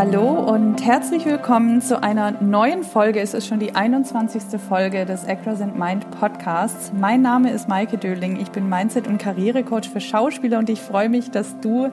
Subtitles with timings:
[0.00, 3.20] Hallo und herzlich willkommen zu einer neuen Folge.
[3.20, 4.58] Es ist schon die 21.
[4.58, 6.90] Folge des Actors and Mind Podcasts.
[6.98, 8.40] Mein Name ist Maike Döling.
[8.40, 11.90] Ich bin Mindset- und Karrierecoach für Schauspieler und ich freue mich, dass du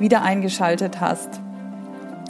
[0.00, 1.40] wieder eingeschaltet hast.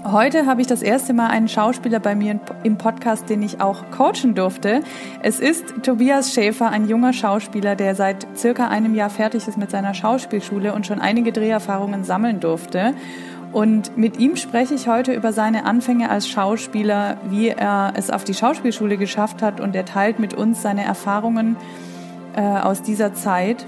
[0.05, 3.91] Heute habe ich das erste Mal einen Schauspieler bei mir im Podcast, den ich auch
[3.91, 4.80] coachen durfte.
[5.22, 9.70] Es ist Tobias Schäfer, ein junger Schauspieler, der seit circa einem Jahr fertig ist mit
[9.70, 12.92] seiner Schauspielschule und schon einige Dreherfahrungen sammeln durfte.
[13.54, 18.24] Und mit ihm spreche ich heute über seine Anfänge als Schauspieler, wie er es auf
[18.24, 19.60] die Schauspielschule geschafft hat.
[19.60, 21.56] Und er teilt mit uns seine Erfahrungen
[22.34, 23.64] äh, aus dieser Zeit.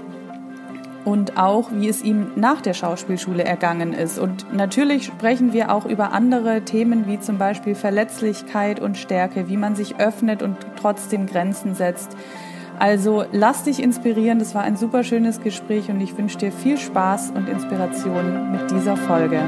[1.05, 4.19] Und auch, wie es ihm nach der Schauspielschule ergangen ist.
[4.19, 9.55] Und natürlich sprechen wir auch über andere Themen wie zum Beispiel Verletzlichkeit und Stärke, wie
[9.55, 12.17] man sich öffnet und trotzdem Grenzen setzt
[12.79, 14.39] also lass dich inspirieren.
[14.39, 18.71] Das war ein super schönes Gespräch und ich wünsche dir viel Spaß und Inspiration mit
[18.71, 19.41] dieser Folge.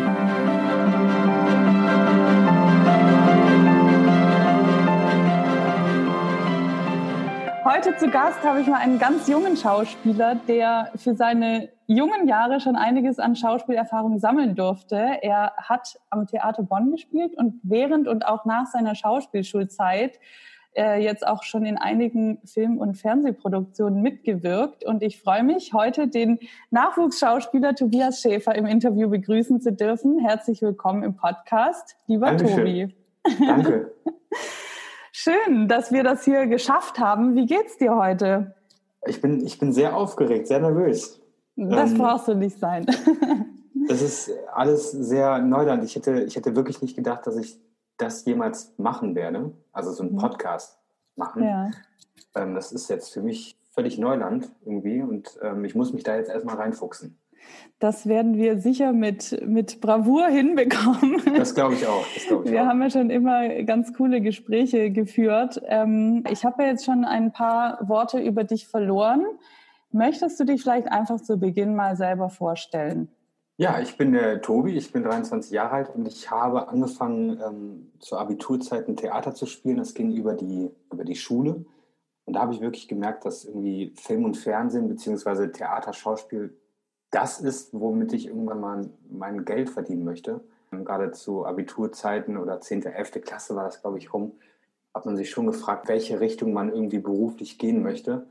[7.65, 12.59] Heute zu Gast habe ich mal einen ganz jungen Schauspieler, der für seine jungen Jahre
[12.59, 14.97] schon einiges an Schauspielerfahrung sammeln durfte.
[15.21, 20.19] Er hat am Theater Bonn gespielt und während und auch nach seiner Schauspielschulzeit
[20.75, 24.83] äh, jetzt auch schon in einigen Film- und Fernsehproduktionen mitgewirkt.
[24.85, 26.39] Und ich freue mich, heute den
[26.71, 30.19] Nachwuchsschauspieler Tobias Schäfer im Interview begrüßen zu dürfen.
[30.19, 32.57] Herzlich willkommen im Podcast, lieber Dankeschön.
[32.57, 32.95] Tobi.
[33.45, 33.91] Danke.
[35.11, 37.35] Schön, dass wir das hier geschafft haben.
[37.35, 38.55] Wie geht's dir heute?
[39.05, 41.19] Ich bin, ich bin sehr aufgeregt, sehr nervös.
[41.55, 42.85] Das ähm, brauchst du nicht sein.
[43.89, 45.83] Es ist alles sehr Neuland.
[45.83, 47.59] Ich hätte, ich hätte wirklich nicht gedacht, dass ich
[47.99, 50.17] das jemals machen werde, also so einen mhm.
[50.17, 50.79] Podcast
[51.15, 51.43] machen.
[51.43, 51.69] Ja.
[52.35, 56.15] Ähm, das ist jetzt für mich völlig Neuland irgendwie und ähm, ich muss mich da
[56.15, 57.17] jetzt erstmal reinfuchsen.
[57.79, 61.21] Das werden wir sicher mit, mit Bravour hinbekommen.
[61.37, 62.05] Das glaube ich auch.
[62.27, 62.67] Glaub ich wir auch.
[62.67, 65.61] haben ja schon immer ganz coole Gespräche geführt.
[65.65, 69.25] Ähm, ich habe ja jetzt schon ein paar Worte über dich verloren.
[69.91, 73.09] Möchtest du dich vielleicht einfach zu Beginn mal selber vorstellen?
[73.59, 77.91] Ja, ich bin der Tobi, ich bin 23 Jahre alt und ich habe angefangen, ähm,
[77.99, 79.75] zur Abiturzeit ein Theater zu spielen.
[79.75, 81.65] Das ging über die, über die Schule.
[82.23, 86.57] Und da habe ich wirklich gemerkt, dass irgendwie Film und Fernsehen beziehungsweise Theater, Schauspiel
[87.11, 90.39] das ist, womit ich irgendwann mal mein Geld verdienen möchte.
[90.71, 93.19] Und gerade zu Abiturzeiten oder 10., 11.
[93.23, 94.39] Klasse war das, glaube ich, rum,
[94.93, 98.25] hat man sich schon gefragt, welche Richtung man irgendwie beruflich gehen möchte.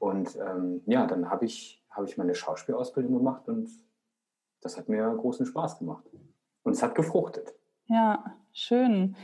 [0.00, 3.68] Und ähm, ja, dann habe ich, hab ich meine Schauspielausbildung gemacht und
[4.60, 6.04] das hat mir großen Spaß gemacht.
[6.62, 7.54] Und es hat gefruchtet.
[7.86, 9.14] Ja, schön.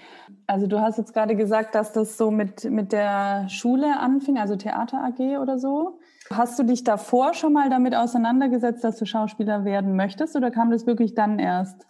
[0.47, 4.57] Also du hast jetzt gerade gesagt, dass das so mit, mit der Schule anfing, also
[4.57, 5.99] Theater AG oder so.
[6.31, 10.71] Hast du dich davor schon mal damit auseinandergesetzt, dass du Schauspieler werden möchtest oder kam
[10.71, 11.87] das wirklich dann erst?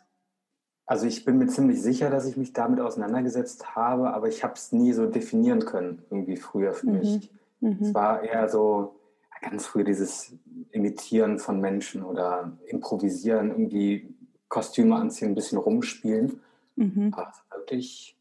[0.86, 4.54] Also ich bin mir ziemlich sicher, dass ich mich damit auseinandergesetzt habe, aber ich habe
[4.54, 6.98] es nie so definieren können, irgendwie früher für mhm.
[6.98, 7.30] mich.
[7.60, 7.78] Mhm.
[7.80, 8.96] Es war eher so,
[9.42, 10.34] ganz früh dieses
[10.70, 14.14] Imitieren von Menschen oder Improvisieren, irgendwie
[14.48, 16.40] Kostüme anziehen, ein bisschen rumspielen.
[16.76, 17.12] Mhm.
[17.14, 18.16] Aber wirklich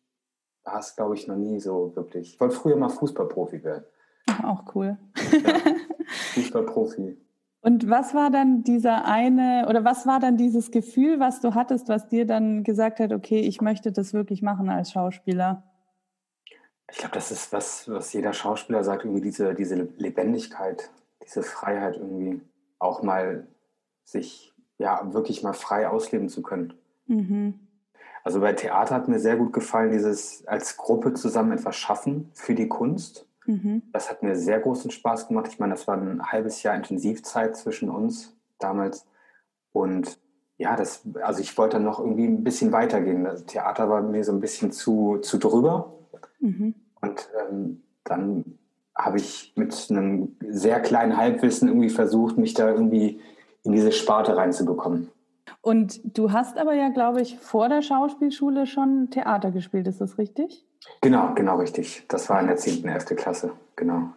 [0.64, 2.34] war es, glaube ich, noch nie so wirklich.
[2.34, 3.86] Ich wollte früher mal Fußballprofi werden.
[4.28, 4.98] Ach, auch cool.
[5.31, 5.54] Ja,
[6.34, 7.18] Fußballprofi.
[7.64, 11.90] Und was war dann dieser eine oder was war dann dieses Gefühl, was du hattest,
[11.90, 15.64] was dir dann gesagt hat, okay, ich möchte das wirklich machen als Schauspieler?
[16.92, 20.90] Ich glaube, das ist was, was jeder Schauspieler sagt, irgendwie diese, diese Lebendigkeit,
[21.24, 22.42] diese Freiheit irgendwie
[22.80, 23.48] auch mal
[24.04, 26.74] sich ja wirklich mal frei ausleben zu können.
[27.08, 27.59] Mhm.
[28.24, 32.54] Also bei Theater hat mir sehr gut gefallen, dieses als Gruppe zusammen etwas schaffen für
[32.56, 33.28] die Kunst.
[33.46, 33.84] Mhm.
[33.92, 35.48] Das hat mir sehr großen Spaß gemacht.
[35.50, 39.08] Ich meine, das war ein halbes Jahr Intensivzeit zwischen uns damals.
[39.72, 40.20] Und
[40.58, 43.24] ja, das, also ich wollte dann noch irgendwie ein bisschen weitergehen.
[43.24, 45.94] Das Theater war mir so ein bisschen zu, zu drüber.
[46.40, 46.76] Mhm.
[47.02, 48.60] Und ähm, dann
[49.03, 53.19] habe ich mit einem sehr kleinen Halbwissen irgendwie versucht, mich da irgendwie
[53.63, 55.09] in diese Sparte reinzubekommen.
[55.62, 60.18] Und du hast aber ja, glaube ich, vor der Schauspielschule schon Theater gespielt, ist das
[60.18, 60.65] richtig?
[61.01, 62.06] Genau, genau richtig.
[62.07, 63.06] Das war in der 10., 11.
[63.15, 64.09] Klasse, genau.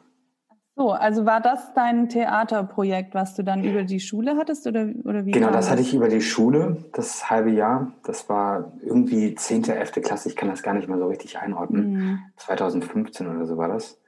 [0.76, 5.24] So, also war das dein Theaterprojekt, was du dann über die Schule hattest oder, oder
[5.24, 5.30] wie?
[5.30, 7.92] Genau, das, hatte ich über die Schule, das halbe Jahr.
[8.04, 9.92] Das war irgendwie 10., 11.
[10.02, 11.92] Klasse, ich kann das gar nicht mehr so richtig einordnen.
[11.92, 12.18] Mhm.
[12.36, 14.00] 2015 oder so war das.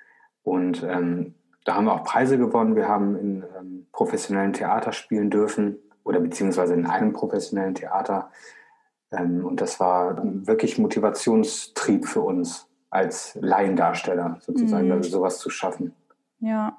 [0.46, 1.34] Und ähm,
[1.64, 2.76] da haben wir auch Preise gewonnen.
[2.76, 8.30] Wir haben in ähm, professionellen Theater spielen dürfen oder beziehungsweise in einem professionellen Theater.
[9.10, 14.92] Ähm, und das war wirklich Motivationstrieb für uns als Laiendarsteller sozusagen, mhm.
[14.92, 15.92] also sowas zu schaffen.
[16.38, 16.78] Ja.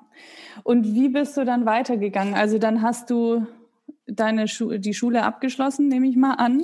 [0.64, 2.36] Und wie bist du dann weitergegangen?
[2.36, 3.46] Also dann hast du
[4.06, 6.64] deine Schu die Schule abgeschlossen, nehme ich mal an,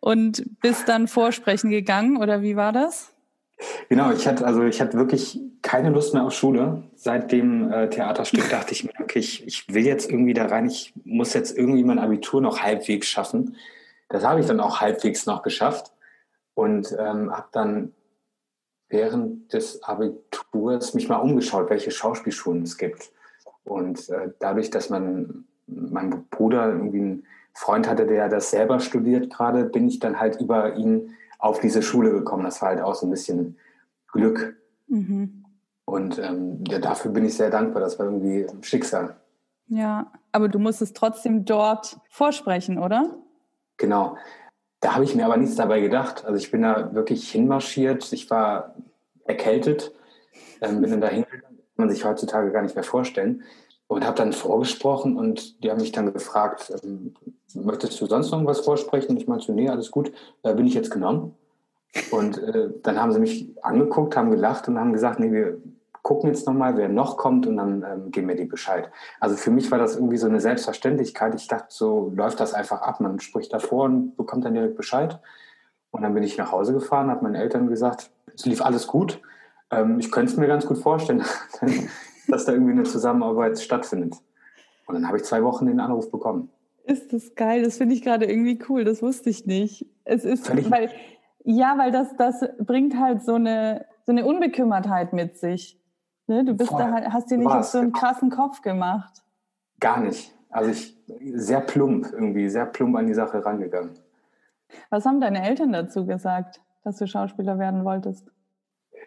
[0.00, 3.14] und bist dann vorsprechen gegangen, oder wie war das?
[3.88, 6.84] Genau, ich hatte also ich hatte wirklich keine Lust mehr auf Schule.
[6.94, 10.66] Seit dem äh, Theaterstück dachte ich mir, okay, ich, ich will jetzt irgendwie da rein,
[10.66, 13.56] ich muss jetzt irgendwie mein Abitur noch halbwegs schaffen.
[14.08, 15.92] Das habe ich dann auch halbwegs noch geschafft
[16.54, 17.92] und ähm, habe dann
[18.88, 23.12] während des Abiturs mich mal umgeschaut, welche Schauspielschulen es gibt.
[23.64, 29.32] Und äh, dadurch, dass man mein Bruder irgendwie einen Freund hatte, der das selber studiert
[29.32, 32.44] gerade, bin ich dann halt über ihn auf diese Schule gekommen.
[32.44, 33.58] Das war halt auch so ein bisschen
[34.12, 34.56] Glück.
[34.88, 35.44] Mhm.
[35.84, 37.82] Und ähm, ja, dafür bin ich sehr dankbar.
[37.82, 39.16] Das war irgendwie Schicksal.
[39.66, 43.16] Ja, aber du musstest trotzdem dort vorsprechen, oder?
[43.76, 44.16] Genau.
[44.80, 46.24] Da habe ich mir aber nichts dabei gedacht.
[46.24, 48.12] Also ich bin da wirklich hinmarschiert.
[48.12, 48.74] Ich war
[49.24, 49.92] erkältet,
[50.60, 51.42] ähm, bin dann da hingegangen.
[51.42, 53.42] Kann man sich heutzutage gar nicht mehr vorstellen.
[53.90, 57.12] Und habe dann vorgesprochen und die haben mich dann gefragt, ähm,
[57.54, 59.16] möchtest du sonst noch irgendwas vorsprechen?
[59.16, 60.12] Ich meinte, nee, alles gut,
[60.44, 61.34] äh, bin ich jetzt genommen.
[62.12, 65.58] Und äh, dann haben sie mich angeguckt, haben gelacht und haben gesagt, nee, wir
[66.02, 68.92] gucken jetzt nochmal, wer noch kommt und dann ähm, geben wir die Bescheid.
[69.18, 71.34] Also für mich war das irgendwie so eine Selbstverständlichkeit.
[71.34, 73.00] Ich dachte, so läuft das einfach ab.
[73.00, 75.18] Man spricht davor und bekommt dann direkt Bescheid.
[75.90, 79.20] Und dann bin ich nach Hause gefahren, habe meinen Eltern gesagt, es lief alles gut.
[79.72, 81.24] Ähm, ich könnte es mir ganz gut vorstellen,
[82.30, 84.14] dass da irgendwie eine Zusammenarbeit stattfindet.
[84.86, 86.50] Und dann habe ich zwei Wochen den Anruf bekommen.
[86.84, 87.62] Ist das geil?
[87.62, 88.84] Das finde ich gerade irgendwie cool.
[88.84, 89.86] Das wusste ich nicht.
[90.04, 90.90] Es ist, Völlig weil,
[91.44, 95.78] ja, weil das, das bringt halt so eine, so eine Unbekümmertheit mit sich.
[96.26, 96.44] Ne?
[96.44, 96.80] Du bist Voll.
[96.80, 99.22] da halt, hast dir nicht auf so einen krassen Kopf gemacht.
[99.78, 100.34] Gar nicht.
[100.50, 100.96] Also ich
[101.34, 103.90] sehr plump irgendwie, sehr plump an die Sache rangegangen.
[104.90, 108.26] Was haben deine Eltern dazu gesagt, dass du Schauspieler werden wolltest?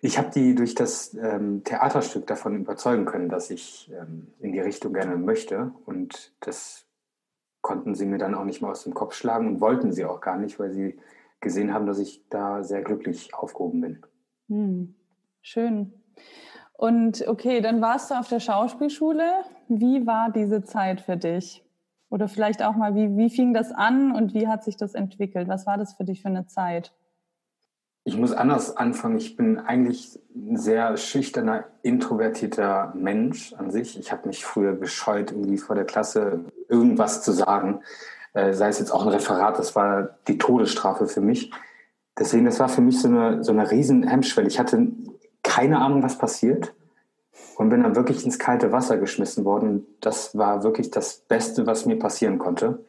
[0.05, 4.59] Ich habe die durch das ähm, Theaterstück davon überzeugen können, dass ich ähm, in die
[4.59, 5.71] Richtung gerne möchte.
[5.85, 6.85] Und das
[7.61, 10.19] konnten sie mir dann auch nicht mehr aus dem Kopf schlagen und wollten sie auch
[10.19, 10.99] gar nicht, weil sie
[11.39, 14.05] gesehen haben, dass ich da sehr glücklich aufgehoben bin.
[14.49, 14.95] Hm.
[15.41, 15.93] Schön.
[16.73, 19.23] Und okay, dann warst du auf der Schauspielschule.
[19.69, 21.63] Wie war diese Zeit für dich?
[22.09, 25.47] Oder vielleicht auch mal, wie, wie fing das an und wie hat sich das entwickelt?
[25.47, 26.93] Was war das für dich für eine Zeit?
[28.05, 29.17] Ich muss anders anfangen.
[29.17, 33.97] Ich bin eigentlich ein sehr schüchterner, introvertierter Mensch an sich.
[33.97, 37.81] Ich habe mich früher gescheut, irgendwie vor der Klasse irgendwas zu sagen.
[38.33, 41.51] Äh, sei es jetzt auch ein Referat, das war die Todesstrafe für mich.
[42.17, 44.47] Deswegen, das war für mich so eine, so eine riesen Hemmschwelle.
[44.47, 44.87] Ich hatte
[45.41, 46.73] keine Ahnung, was passiert
[47.55, 49.85] und bin dann wirklich ins kalte Wasser geschmissen worden.
[50.01, 52.85] Das war wirklich das Beste, was mir passieren konnte.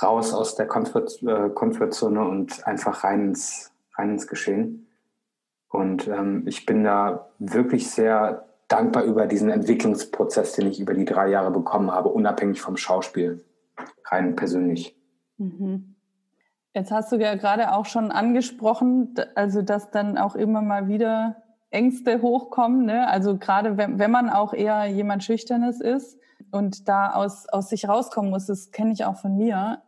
[0.00, 4.88] Raus aus der Comfort, äh, Comfortzone und einfach rein ins, rein ins Geschehen.
[5.68, 11.04] Und ähm, ich bin da wirklich sehr dankbar über diesen Entwicklungsprozess, den ich über die
[11.04, 13.44] drei Jahre bekommen habe, unabhängig vom Schauspiel,
[14.10, 14.96] rein persönlich.
[15.38, 15.94] Mhm.
[16.74, 21.36] Jetzt hast du ja gerade auch schon angesprochen, also dass dann auch immer mal wieder
[21.70, 22.86] Ängste hochkommen.
[22.86, 23.08] Ne?
[23.08, 26.18] Also gerade wenn, wenn man auch eher jemand Schüchternes ist
[26.50, 29.82] und da aus, aus sich rauskommen muss, das kenne ich auch von mir.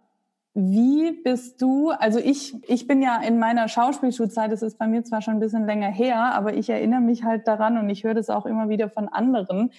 [0.56, 5.02] Wie bist du, also ich, ich bin ja in meiner Schauspielschulzeit, das ist bei mir
[5.02, 8.14] zwar schon ein bisschen länger her, aber ich erinnere mich halt daran und ich höre
[8.14, 9.72] das auch immer wieder von anderen,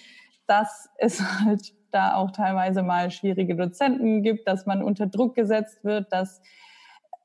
[0.46, 5.82] dass es halt da auch teilweise mal schwierige Dozenten gibt, dass man unter Druck gesetzt
[5.82, 6.42] wird, dass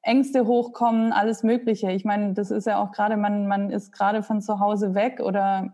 [0.01, 1.91] Ängste hochkommen, alles Mögliche.
[1.91, 5.19] Ich meine, das ist ja auch gerade, man, man ist gerade von zu Hause weg
[5.19, 5.73] oder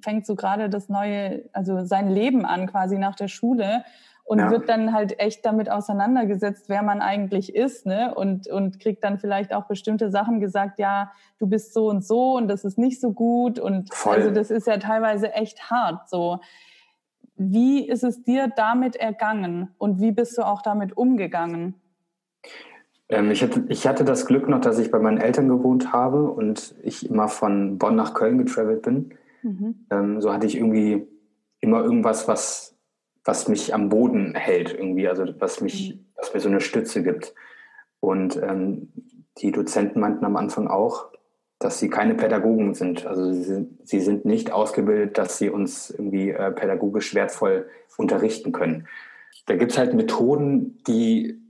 [0.00, 3.84] fängt so gerade das neue, also sein Leben an quasi nach der Schule
[4.24, 4.50] und ja.
[4.50, 8.14] wird dann halt echt damit auseinandergesetzt, wer man eigentlich ist, ne?
[8.14, 12.34] Und, und kriegt dann vielleicht auch bestimmte Sachen gesagt, ja, du bist so und so
[12.36, 13.58] und das ist nicht so gut.
[13.58, 14.14] Und Voll.
[14.14, 16.40] also das ist ja teilweise echt hart so.
[17.36, 21.74] Wie ist es dir damit ergangen und wie bist du auch damit umgegangen?
[23.10, 26.30] Ähm, ich, hatte, ich hatte das Glück noch, dass ich bei meinen Eltern gewohnt habe
[26.30, 29.10] und ich immer von Bonn nach Köln getravelt bin.
[29.42, 29.86] Mhm.
[29.90, 31.06] Ähm, so hatte ich irgendwie
[31.60, 32.73] immer irgendwas, was
[33.24, 36.06] was mich am Boden hält irgendwie, also was mich, mhm.
[36.16, 37.34] was mir so eine Stütze gibt.
[38.00, 38.92] Und ähm,
[39.38, 41.08] die Dozenten meinten am Anfang auch,
[41.58, 43.06] dass sie keine Pädagogen sind.
[43.06, 48.52] Also sie sind, sie sind nicht ausgebildet, dass sie uns irgendwie äh, pädagogisch wertvoll unterrichten
[48.52, 48.86] können.
[49.46, 51.40] Da gibt es halt Methoden, die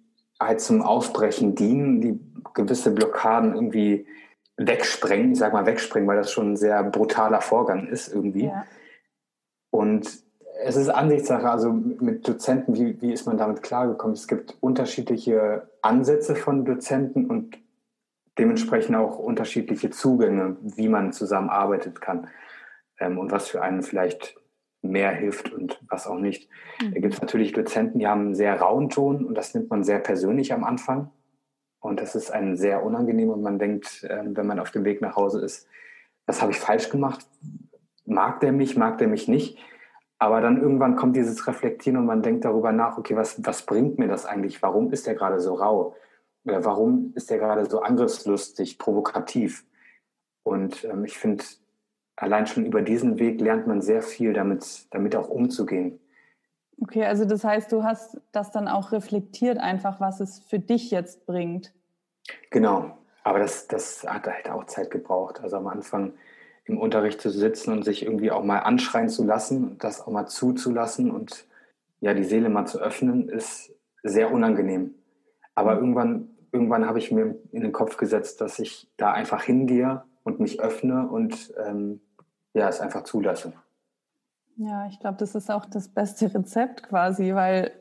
[0.40, 2.20] halt zum Aufbrechen dienen, die
[2.54, 4.06] gewisse Blockaden irgendwie
[4.56, 8.46] wegsprengen, ich sag mal wegsprengen, weil das schon ein sehr brutaler Vorgang ist irgendwie.
[8.46, 8.64] Ja.
[9.70, 10.22] Und
[10.62, 14.14] es ist Ansichtssache, also mit Dozenten, wie, wie ist man damit klargekommen?
[14.14, 17.58] Es gibt unterschiedliche Ansätze von Dozenten und
[18.38, 22.28] dementsprechend auch unterschiedliche Zugänge, wie man zusammenarbeitet kann
[22.98, 24.36] ähm, und was für einen vielleicht
[24.82, 26.48] mehr hilft und was auch nicht.
[26.80, 26.94] Mhm.
[26.94, 29.82] Da gibt es natürlich Dozenten, die haben einen sehr rauen Ton und das nimmt man
[29.82, 31.10] sehr persönlich am Anfang.
[31.80, 35.00] Und das ist einem sehr unangenehm und man denkt, ähm, wenn man auf dem Weg
[35.00, 35.68] nach Hause ist,
[36.26, 37.26] was habe ich falsch gemacht?
[38.06, 39.58] Mag der mich, mag der mich nicht?
[40.18, 43.98] Aber dann irgendwann kommt dieses Reflektieren und man denkt darüber nach, okay, was, was bringt
[43.98, 44.62] mir das eigentlich?
[44.62, 45.96] Warum ist der gerade so rau?
[46.44, 49.66] Oder warum ist der gerade so angriffslustig, provokativ?
[50.42, 51.44] Und ähm, ich finde,
[52.16, 55.98] allein schon über diesen Weg lernt man sehr viel, damit, damit auch umzugehen.
[56.80, 60.90] Okay, also das heißt, du hast das dann auch reflektiert, einfach was es für dich
[60.90, 61.72] jetzt bringt.
[62.50, 65.40] Genau, aber das, das hat halt auch Zeit gebraucht.
[65.40, 66.14] Also am Anfang
[66.64, 70.10] im Unterricht zu sitzen und sich irgendwie auch mal anschreien zu lassen und das auch
[70.10, 71.46] mal zuzulassen und
[72.00, 74.94] ja, die Seele mal zu öffnen, ist sehr unangenehm.
[75.54, 80.04] Aber irgendwann, irgendwann habe ich mir in den Kopf gesetzt, dass ich da einfach hingehe
[80.22, 82.00] und mich öffne und ähm,
[82.54, 83.52] ja, es einfach zulasse.
[84.56, 87.72] Ja, ich glaube, das ist auch das beste Rezept quasi, weil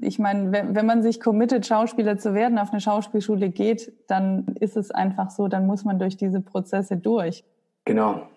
[0.00, 4.46] ich meine, wenn, wenn man sich committet, Schauspieler zu werden, auf eine Schauspielschule geht, dann
[4.60, 7.44] ist es einfach so, dann muss man durch diese Prozesse durch.
[7.88, 8.28] Genau.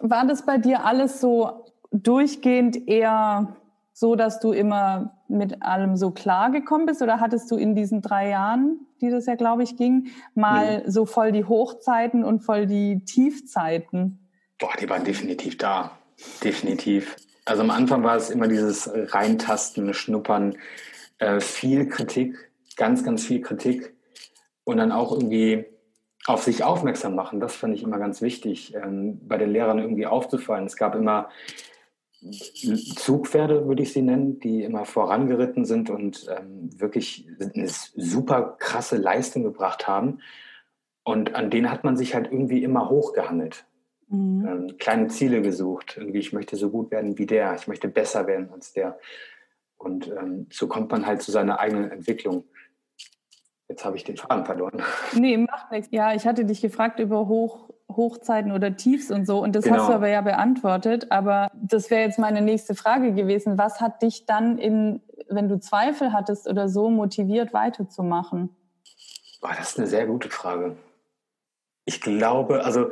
[0.00, 3.54] War das bei dir alles so durchgehend eher
[3.92, 7.00] so, dass du immer mit allem so klar gekommen bist?
[7.00, 10.90] Oder hattest du in diesen drei Jahren, die das ja, glaube ich, ging, mal nee.
[10.90, 14.28] so voll die Hochzeiten und voll die Tiefzeiten?
[14.58, 15.92] Boah, die waren definitiv da.
[16.42, 17.16] Definitiv.
[17.44, 20.56] Also am Anfang war es immer dieses Reintasten, Schnuppern,
[21.18, 23.94] äh, viel Kritik, ganz, ganz viel Kritik
[24.64, 25.66] und dann auch irgendwie
[26.26, 27.40] auf sich aufmerksam machen.
[27.40, 30.66] Das fand ich immer ganz wichtig, ähm, bei den Lehrern irgendwie aufzufallen.
[30.66, 31.28] Es gab immer
[32.30, 38.96] Zugpferde, würde ich sie nennen, die immer vorangeritten sind und ähm, wirklich eine super krasse
[38.96, 40.20] Leistung gebracht haben.
[41.02, 43.66] Und an denen hat man sich halt irgendwie immer hochgehandelt
[44.12, 44.46] mhm.
[44.46, 45.96] ähm, kleine Ziele gesucht.
[45.96, 48.98] Irgendwie, ich möchte so gut werden wie der, ich möchte besser werden als der.
[49.76, 52.44] Und ähm, so kommt man halt zu seiner eigenen Entwicklung.
[53.72, 54.82] Jetzt habe ich den Faden verloren.
[55.14, 55.88] Nee, macht nichts.
[55.92, 59.42] Ja, ich hatte dich gefragt über Hoch, Hochzeiten oder Tiefs und so.
[59.42, 59.78] Und das genau.
[59.78, 61.10] hast du aber ja beantwortet.
[61.10, 63.56] Aber das wäre jetzt meine nächste Frage gewesen.
[63.56, 65.00] Was hat dich dann in,
[65.30, 68.50] wenn du Zweifel hattest oder so, motiviert weiterzumachen?
[69.40, 70.76] Boah, das ist eine sehr gute Frage.
[71.86, 72.90] Ich glaube, also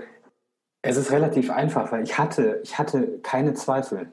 [0.80, 4.10] es ist relativ einfach, weil ich hatte, ich hatte keine Zweifel.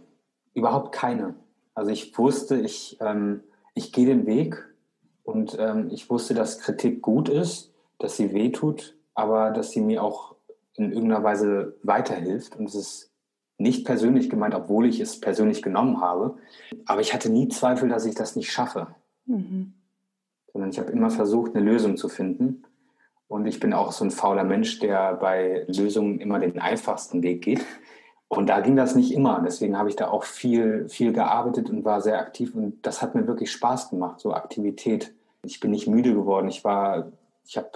[0.54, 1.36] Überhaupt keine.
[1.76, 3.42] Also ich wusste, ich, ähm,
[3.74, 4.68] ich gehe den Weg
[5.28, 10.02] und ähm, ich wusste, dass Kritik gut ist, dass sie wehtut, aber dass sie mir
[10.02, 10.36] auch
[10.76, 12.56] in irgendeiner Weise weiterhilft.
[12.56, 13.12] Und es ist
[13.58, 16.38] nicht persönlich gemeint, obwohl ich es persönlich genommen habe.
[16.86, 18.88] Aber ich hatte nie Zweifel, dass ich das nicht schaffe.
[19.26, 19.74] Mhm.
[20.54, 22.64] Sondern ich habe immer versucht, eine Lösung zu finden.
[23.28, 27.42] Und ich bin auch so ein fauler Mensch, der bei Lösungen immer den einfachsten Weg
[27.42, 27.66] geht.
[28.30, 29.42] Und da ging das nicht immer.
[29.44, 32.56] Deswegen habe ich da auch viel, viel gearbeitet und war sehr aktiv.
[32.56, 35.14] Und das hat mir wirklich Spaß gemacht, so Aktivität.
[35.44, 36.48] Ich bin nicht müde geworden.
[36.50, 37.12] Ich war,
[37.46, 37.72] ich habe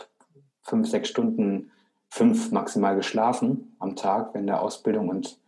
[0.61, 1.71] fünf, sechs Stunden,
[2.09, 5.09] fünf maximal geschlafen am Tag während der Ausbildung.
[5.09, 5.39] Und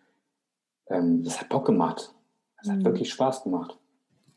[0.87, 2.13] ähm, das hat Bock gemacht.
[2.61, 2.85] Das hat mhm.
[2.85, 3.77] wirklich Spaß gemacht.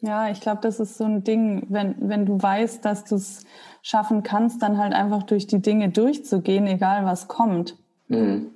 [0.00, 3.44] Ja, ich glaube, das ist so ein Ding, wenn, wenn du weißt, dass du es
[3.82, 7.76] schaffen kannst, dann halt einfach durch die Dinge durchzugehen, egal was kommt.
[8.08, 8.50] Mhm.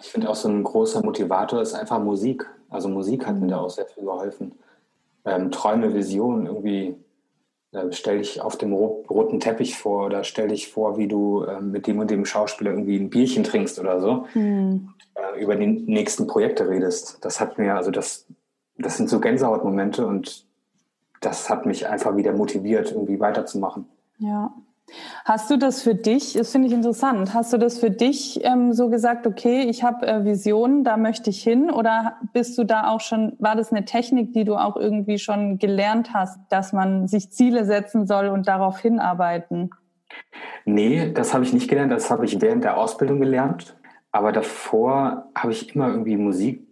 [0.00, 2.48] Ich finde auch so ein großer Motivator ist einfach Musik.
[2.68, 4.52] Also Musik hat mir da auch sehr viel geholfen.
[5.24, 6.96] Ähm, Träume, Visionen, irgendwie
[7.90, 11.86] stell dich auf dem roten Teppich vor oder stell dich vor, wie du äh, mit
[11.86, 14.90] dem und dem Schauspieler irgendwie ein Bierchen trinkst oder so, mhm.
[15.14, 17.18] äh, über die nächsten Projekte redest.
[17.22, 18.26] Das hat mir, also das,
[18.78, 20.46] das sind so Gänsehautmomente und
[21.20, 23.86] das hat mich einfach wieder motiviert, irgendwie weiterzumachen.
[24.18, 24.52] Ja.
[25.24, 28.72] Hast du das für dich, das finde ich interessant, hast du das für dich ähm,
[28.72, 31.70] so gesagt, okay, ich habe äh, Visionen, da möchte ich hin?
[31.70, 35.58] Oder bist du da auch schon, war das eine Technik, die du auch irgendwie schon
[35.58, 39.70] gelernt hast, dass man sich Ziele setzen soll und darauf hinarbeiten?
[40.64, 43.76] Nee, das habe ich nicht gelernt, das habe ich während der Ausbildung gelernt.
[44.12, 46.66] Aber davor habe ich immer irgendwie Musik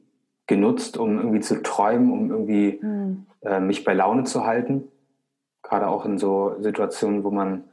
[0.46, 3.26] genutzt, um irgendwie zu träumen, um irgendwie mhm.
[3.42, 4.84] äh, mich bei Laune zu halten.
[5.62, 7.64] Gerade auch in so Situationen, wo man,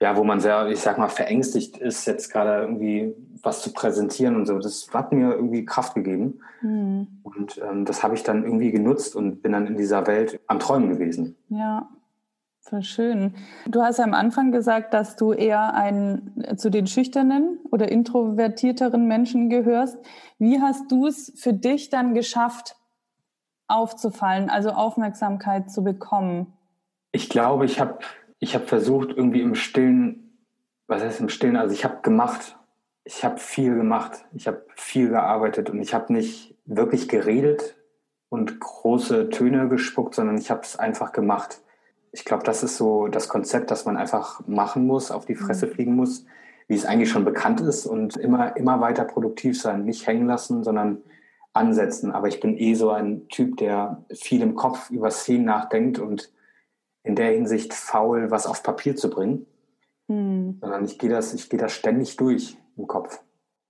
[0.00, 4.36] ja, wo man sehr, ich sag mal, verängstigt ist, jetzt gerade irgendwie was zu präsentieren
[4.36, 4.58] und so.
[4.58, 6.40] Das hat mir irgendwie Kraft gegeben.
[6.62, 7.06] Mhm.
[7.22, 10.58] Und ähm, das habe ich dann irgendwie genutzt und bin dann in dieser Welt am
[10.58, 11.36] Träumen gewesen.
[11.48, 11.88] Ja.
[12.62, 13.34] Voll schön.
[13.66, 19.08] Du hast ja am Anfang gesagt, dass du eher ein, zu den schüchternen oder introvertierteren
[19.08, 19.98] Menschen gehörst.
[20.38, 22.76] Wie hast du es für dich dann geschafft,
[23.66, 26.52] aufzufallen, also Aufmerksamkeit zu bekommen?
[27.12, 27.98] Ich glaube, ich habe
[28.40, 30.36] ich hab versucht, irgendwie im Stillen,
[30.86, 32.56] was heißt im Stillen, also ich habe gemacht.
[33.04, 34.24] Ich habe viel gemacht.
[34.34, 37.76] Ich habe viel gearbeitet und ich habe nicht wirklich geredet,
[38.30, 41.60] und große Töne gespuckt, sondern ich habe es einfach gemacht.
[42.12, 45.66] Ich glaube, das ist so das Konzept, das man einfach machen muss, auf die Fresse
[45.66, 45.72] mhm.
[45.72, 46.24] fliegen muss,
[46.66, 50.64] wie es eigentlich schon bekannt ist und immer, immer weiter produktiv sein, nicht hängen lassen,
[50.64, 51.02] sondern
[51.52, 52.12] ansetzen.
[52.12, 56.32] Aber ich bin eh so ein Typ, der viel im Kopf über Szenen nachdenkt und
[57.02, 59.46] in der Hinsicht faul, was auf Papier zu bringen.
[60.08, 60.58] Hm.
[60.60, 63.20] Sondern ich gehe das, ich gehe das ständig durch im Kopf.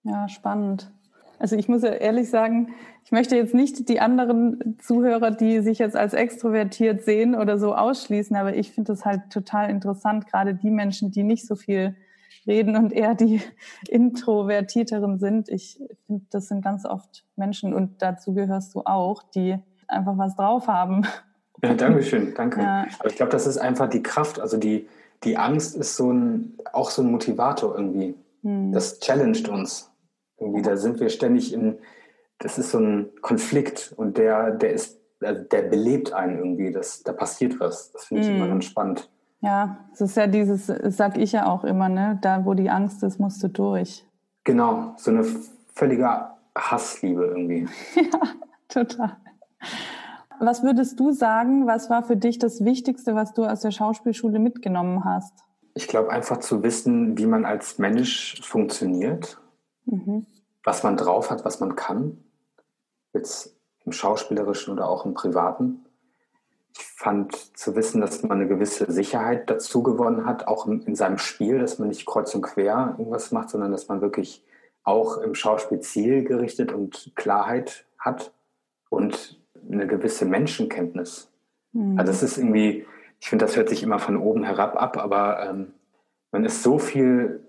[0.03, 0.91] Ja, spannend.
[1.39, 5.79] Also ich muss ja ehrlich sagen, ich möchte jetzt nicht die anderen Zuhörer, die sich
[5.79, 10.55] jetzt als extrovertiert sehen oder so ausschließen, aber ich finde das halt total interessant, gerade
[10.55, 11.97] die Menschen, die nicht so viel
[12.47, 13.41] reden und eher die
[13.89, 15.49] introvertierteren sind.
[15.49, 19.59] Ich finde, das sind ganz oft Menschen und dazu gehörst du auch, die
[19.89, 21.07] einfach was drauf haben.
[21.63, 22.61] Ja, danke schön, danke.
[22.61, 22.87] Ja.
[22.99, 24.89] Aber ich glaube, das ist einfach die Kraft, also die,
[25.25, 28.15] die Angst ist so ein, auch so ein Motivator irgendwie.
[28.43, 28.73] Hm.
[28.73, 29.91] Das challenged uns.
[30.39, 31.79] Irgendwie, da sind wir ständig in,
[32.39, 37.03] das ist so ein Konflikt und der, der ist, also der belebt einen irgendwie, das,
[37.03, 37.93] da passiert was.
[37.93, 38.37] Das finde ich hm.
[38.37, 39.11] immer ganz spannend.
[39.43, 42.19] Ja, es ist ja dieses, das sag ich ja auch immer, ne?
[42.21, 44.05] Da, wo die Angst ist, musst du durch.
[44.45, 45.25] Genau, so eine
[45.75, 46.09] völlige
[46.57, 47.67] Hassliebe irgendwie.
[47.95, 48.21] ja,
[48.69, 49.17] total.
[50.43, 54.39] Was würdest du sagen, was war für dich das Wichtigste, was du aus der Schauspielschule
[54.39, 55.35] mitgenommen hast?
[55.75, 59.39] Ich glaube einfach zu wissen, wie man als Mensch funktioniert,
[59.85, 60.25] mhm.
[60.65, 62.25] was man drauf hat, was man kann,
[63.13, 63.55] jetzt
[63.85, 65.85] im schauspielerischen oder auch im privaten.
[66.75, 71.19] Ich fand zu wissen, dass man eine gewisse Sicherheit dazu gewonnen hat, auch in, seinem
[71.19, 74.43] Spiel, dass man nicht kreuz und quer irgendwas macht, sondern dass man wirklich
[74.85, 78.33] auch im Schauspiel zielgerichtet und Klarheit hat
[78.89, 79.40] und
[79.71, 81.31] eine gewisse Menschenkenntnis.
[81.73, 81.99] Mhm.
[81.99, 82.87] Also es ist irgendwie,
[83.21, 85.73] ich finde, das hört sich immer von oben herab ab, aber ähm,
[86.33, 87.41] man ist so viel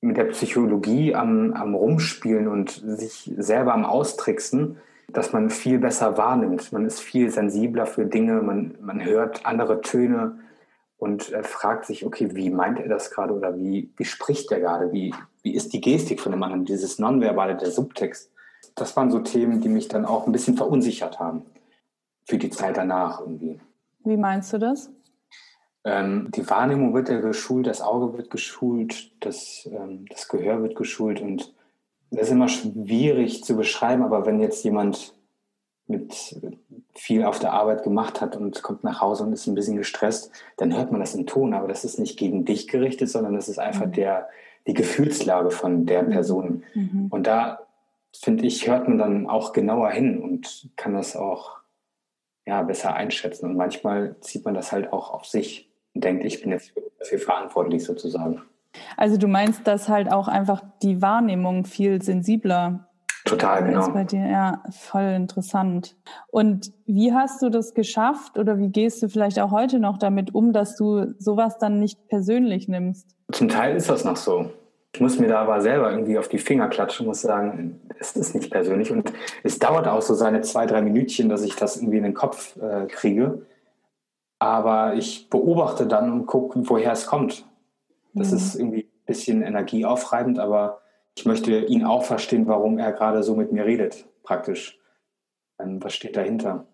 [0.00, 4.76] mit der Psychologie am, am Rumspielen und sich selber am Austricksen,
[5.10, 6.72] dass man viel besser wahrnimmt.
[6.72, 10.38] Man ist viel sensibler für Dinge, man, man hört andere Töne
[10.98, 14.60] und äh, fragt sich, okay, wie meint er das gerade oder wie, wie spricht er
[14.60, 14.92] gerade?
[14.92, 16.64] Wie, wie ist die Gestik von dem anderen?
[16.64, 18.30] Dieses Nonverbale, der Subtext.
[18.80, 21.42] Das waren so Themen, die mich dann auch ein bisschen verunsichert haben
[22.24, 23.60] für die Zeit danach irgendwie.
[24.04, 24.90] Wie meinst du das?
[25.84, 30.76] Ähm, die Wahrnehmung wird ja geschult, das Auge wird geschult, das, ähm, das Gehör wird
[30.76, 31.54] geschult und
[32.10, 35.14] das ist immer schwierig zu beschreiben, aber wenn jetzt jemand
[35.86, 36.40] mit
[36.94, 40.30] viel auf der Arbeit gemacht hat und kommt nach Hause und ist ein bisschen gestresst,
[40.56, 43.48] dann hört man das im Ton, aber das ist nicht gegen dich gerichtet, sondern das
[43.48, 43.92] ist einfach mhm.
[43.92, 44.28] der,
[44.66, 46.02] die Gefühlslage von der.
[46.02, 46.62] Person.
[46.74, 47.06] Mhm.
[47.08, 47.60] Und da,
[48.20, 51.58] finde ich, hört man dann auch genauer hin und kann das auch
[52.46, 53.46] ja, besser einschätzen.
[53.46, 57.18] Und manchmal zieht man das halt auch auf sich und denkt, ich bin jetzt dafür
[57.18, 58.42] verantwortlich sozusagen.
[58.96, 62.88] Also du meinst, dass halt auch einfach die Wahrnehmung viel sensibler
[63.28, 63.80] Total, genau.
[63.80, 65.96] Ist bei dir, ja, voll interessant.
[66.28, 70.34] Und wie hast du das geschafft oder wie gehst du vielleicht auch heute noch damit
[70.34, 73.16] um, dass du sowas dann nicht persönlich nimmst?
[73.32, 74.50] Zum Teil ist das noch so.
[74.94, 78.34] Ich muss mir da aber selber irgendwie auf die Finger klatschen, muss sagen, es ist
[78.34, 78.90] nicht persönlich.
[78.90, 82.14] Und es dauert auch so seine zwei, drei Minütchen, dass ich das irgendwie in den
[82.14, 83.42] Kopf äh, kriege.
[84.38, 87.44] Aber ich beobachte dann und gucke, woher es kommt.
[88.14, 88.36] Das mhm.
[88.36, 90.80] ist irgendwie ein bisschen energieaufreibend, aber
[91.16, 94.78] ich möchte ihn auch verstehen, warum er gerade so mit mir redet, praktisch.
[95.58, 96.66] Ähm, was steht dahinter?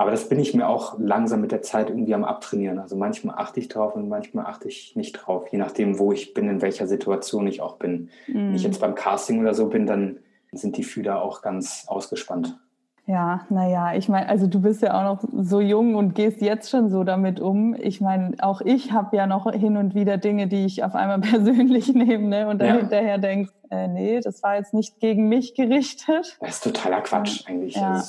[0.00, 2.78] Aber das bin ich mir auch langsam mit der Zeit irgendwie am Abtrainieren.
[2.78, 6.32] Also manchmal achte ich drauf und manchmal achte ich nicht drauf, je nachdem, wo ich
[6.32, 8.08] bin, in welcher Situation ich auch bin.
[8.26, 8.34] Mhm.
[8.34, 8.68] Wenn ich mhm.
[8.70, 10.16] jetzt beim Casting oder so bin, dann
[10.52, 12.58] sind die Fühler auch ganz ausgespannt.
[13.04, 16.70] Ja, naja, ich meine, also du bist ja auch noch so jung und gehst jetzt
[16.70, 17.74] schon so damit um.
[17.74, 21.20] Ich meine, auch ich habe ja noch hin und wieder Dinge, die ich auf einmal
[21.20, 22.48] persönlich nehme ne?
[22.48, 22.76] und dann ja.
[22.76, 26.38] hinterher denkst, äh, nee, das war jetzt nicht gegen mich gerichtet.
[26.40, 27.76] Das ist totaler Quatsch eigentlich.
[27.76, 28.02] Ja.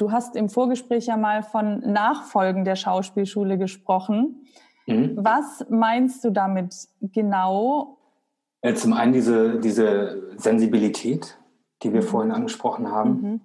[0.00, 4.46] Du hast im Vorgespräch ja mal von Nachfolgen der Schauspielschule gesprochen.
[4.86, 5.16] Mhm.
[5.16, 7.98] Was meinst du damit genau?
[8.62, 11.38] Äh, zum einen diese, diese Sensibilität,
[11.82, 12.06] die wir mhm.
[12.06, 13.10] vorhin angesprochen haben.
[13.20, 13.40] Mhm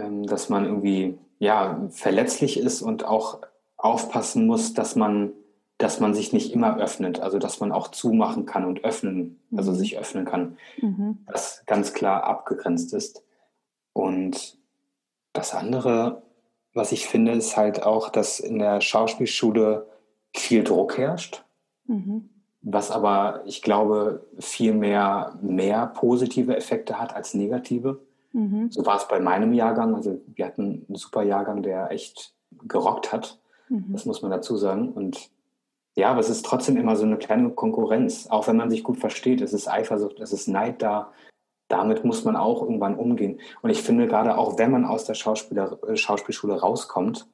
[0.00, 3.40] ähm, dass man irgendwie ja verletzlich ist und auch
[3.76, 5.32] aufpassen muss, dass man
[5.78, 9.70] dass man sich nicht immer öffnet, also dass man auch zumachen kann und öffnen, also
[9.70, 9.76] mhm.
[9.76, 11.24] sich öffnen kann, mhm.
[11.26, 13.24] das ganz klar abgegrenzt ist.
[13.94, 14.58] Und
[15.32, 16.22] das andere,
[16.74, 19.88] was ich finde, ist halt auch, dass in der Schauspielschule
[20.34, 21.44] viel Druck herrscht,
[21.86, 22.30] mhm.
[22.62, 28.00] was aber, ich glaube, viel mehr, mehr positive Effekte hat als negative.
[28.32, 28.70] Mhm.
[28.70, 29.94] So war es bei meinem Jahrgang.
[29.94, 32.34] Also wir hatten einen super Jahrgang, der echt
[32.66, 33.40] gerockt hat.
[33.68, 33.92] Mhm.
[33.92, 34.92] Das muss man dazu sagen.
[34.92, 35.30] Und
[35.96, 38.28] ja, aber es ist trotzdem immer so eine kleine Konkurrenz.
[38.28, 41.12] Auch wenn man sich gut versteht, es ist Eifersucht, es ist Neid da.
[41.70, 43.40] Damit muss man auch irgendwann umgehen.
[43.62, 47.26] Und ich finde gerade auch, wenn man aus der Schauspieler, äh, Schauspielschule rauskommt,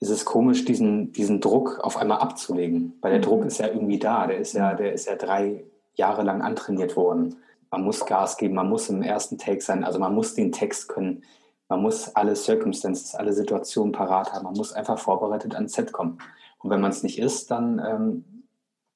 [0.00, 2.98] ist es komisch, diesen, diesen Druck auf einmal abzulegen.
[3.00, 3.24] Weil der mhm.
[3.24, 4.26] Druck ist ja irgendwie da.
[4.26, 7.36] Der ist ja, der ist ja drei Jahre lang antrainiert worden.
[7.70, 10.88] Man muss Gas geben, man muss im ersten Take sein, also man muss den Text
[10.88, 11.22] können,
[11.68, 16.18] man muss alle Circumstances, alle Situationen parat haben, man muss einfach vorbereitet ans Set kommen.
[16.58, 18.44] Und wenn man es nicht ist, dann ähm,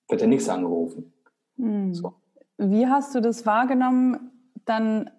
[0.08, 1.12] wird der nächste angerufen.
[1.56, 1.94] Mhm.
[1.94, 2.14] So.
[2.58, 4.30] Wie hast du das wahrgenommen,
[4.64, 5.10] dann,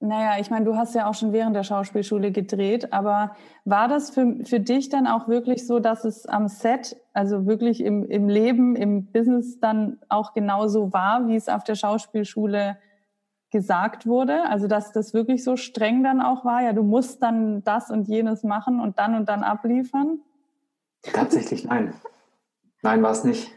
[0.00, 4.10] naja, ich meine, du hast ja auch schon während der Schauspielschule gedreht, aber war das
[4.10, 8.28] für, für dich dann auch wirklich so, dass es am Set, also wirklich im, im
[8.28, 12.78] Leben, im Business dann auch genauso war, wie es auf der Schauspielschule
[13.50, 14.44] gesagt wurde?
[14.48, 16.62] Also, dass das wirklich so streng dann auch war?
[16.62, 20.20] Ja, du musst dann das und jenes machen und dann und dann abliefern?
[21.02, 21.92] Tatsächlich nein.
[22.82, 23.52] Nein, war es nicht.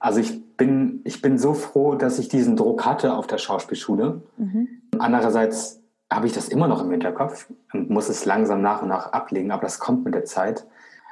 [0.00, 4.22] Also ich bin, ich bin so froh, dass ich diesen Druck hatte auf der Schauspielschule.
[4.36, 4.68] Mhm.
[4.98, 5.80] Andererseits
[6.10, 9.50] habe ich das immer noch im Hinterkopf und muss es langsam nach und nach ablegen,
[9.50, 10.66] aber das kommt mit der Zeit.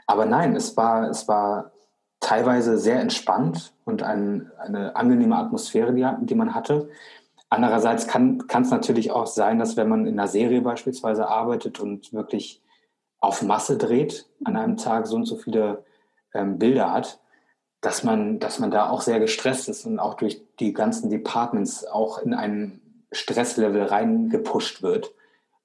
[0.07, 1.73] Aber nein, es war, es war
[2.21, 6.89] teilweise sehr entspannt und ein, eine angenehme Atmosphäre, die, die man hatte.
[7.51, 12.13] Andererseits kann, es natürlich auch sein, dass wenn man in einer Serie beispielsweise arbeitet und
[12.13, 12.63] wirklich
[13.21, 15.85] auf Masse dreht, an einem Tag so und so viele
[16.35, 17.21] ähm, Bilder hat,
[17.85, 21.87] dass man, dass man da auch sehr gestresst ist und auch durch die ganzen Departments
[21.87, 22.81] auch in ein
[23.13, 25.13] Stresslevel reingepusht wird,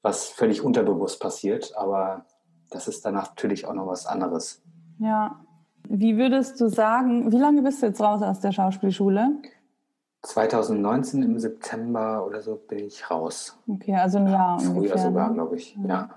[0.01, 1.77] was völlig unterbewusst passiert.
[1.77, 2.25] Aber
[2.71, 4.62] das ist dann natürlich auch noch was anderes.
[4.99, 5.39] Ja.
[5.88, 9.38] Wie würdest du sagen, wie lange bist du jetzt raus aus der Schauspielschule?
[10.23, 13.58] 2019 im September oder so bin ich raus.
[13.65, 14.97] Okay, also ein Jahr Früher ungefähr.
[14.97, 15.36] sogar, ne?
[15.36, 16.10] glaube ich, ja.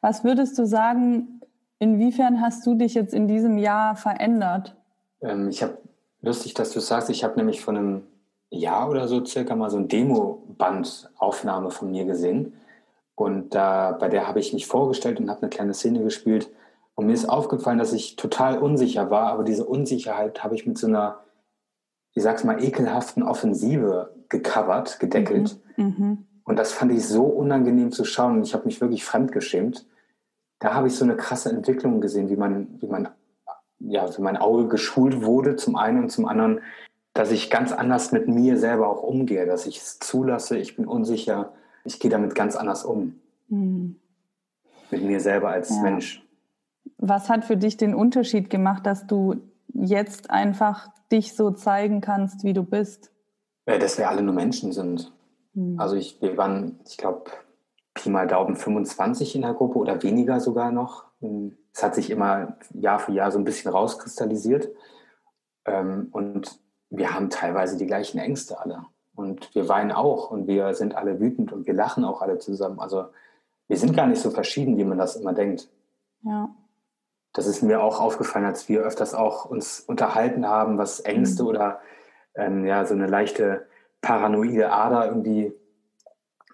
[0.00, 1.42] Was würdest du sagen,
[1.78, 4.76] inwiefern hast du dich jetzt in diesem Jahr verändert?
[5.24, 5.78] Ähm, ich habe,
[6.20, 8.02] lustig, dass du sagst, ich habe nämlich von einem
[8.50, 12.54] Jahr oder so circa mal so ein Demo-Band-Aufnahme von mir gesehen.
[13.16, 16.50] Und da, bei der habe ich mich vorgestellt und habe eine kleine Szene gespielt.
[16.94, 20.78] Und mir ist aufgefallen, dass ich total unsicher war, aber diese Unsicherheit habe ich mit
[20.78, 21.20] so einer,
[22.12, 25.58] ich sag's mal, ekelhaften Offensive gecovert, gedeckelt.
[25.76, 25.84] Mhm.
[25.84, 26.26] Mhm.
[26.44, 28.36] Und das fand ich so unangenehm zu schauen.
[28.36, 29.86] Und ich habe mich wirklich fremdgeschämt.
[30.60, 33.08] Da habe ich so eine krasse Entwicklung gesehen, wie man, wie man
[33.80, 36.60] ja, für mein Auge geschult wurde, zum einen und zum anderen,
[37.12, 40.86] dass ich ganz anders mit mir selber auch umgehe, dass ich es zulasse, ich bin
[40.86, 41.52] unsicher,
[41.84, 43.20] ich gehe damit ganz anders um.
[43.48, 43.96] Mhm.
[44.90, 45.82] Mit mir selber als ja.
[45.82, 46.22] Mensch.
[46.98, 49.36] Was hat für dich den Unterschied gemacht, dass du
[49.72, 53.10] jetzt einfach dich so zeigen kannst, wie du bist?
[53.66, 55.12] Ja, dass wir alle nur Menschen sind.
[55.54, 55.78] Mhm.
[55.78, 57.30] Also ich, wir waren, ich glaube,
[57.94, 61.04] Pi mal Daumen 25 in der Gruppe oder weniger sogar noch
[61.74, 64.68] es hat sich immer Jahr für Jahr so ein bisschen rauskristallisiert.
[65.64, 68.84] Ähm, und wir haben teilweise die gleichen Ängste alle.
[69.14, 72.78] Und wir weinen auch und wir sind alle wütend und wir lachen auch alle zusammen.
[72.78, 73.06] Also
[73.68, 75.68] wir sind gar nicht so verschieden, wie man das immer denkt.
[76.22, 76.54] Ja.
[77.32, 81.48] Das ist mir auch aufgefallen, als wir öfters auch uns unterhalten haben, was Ängste mhm.
[81.48, 81.80] oder
[82.36, 83.66] ähm, ja, so eine leichte
[84.00, 85.52] paranoide Ader irgendwie,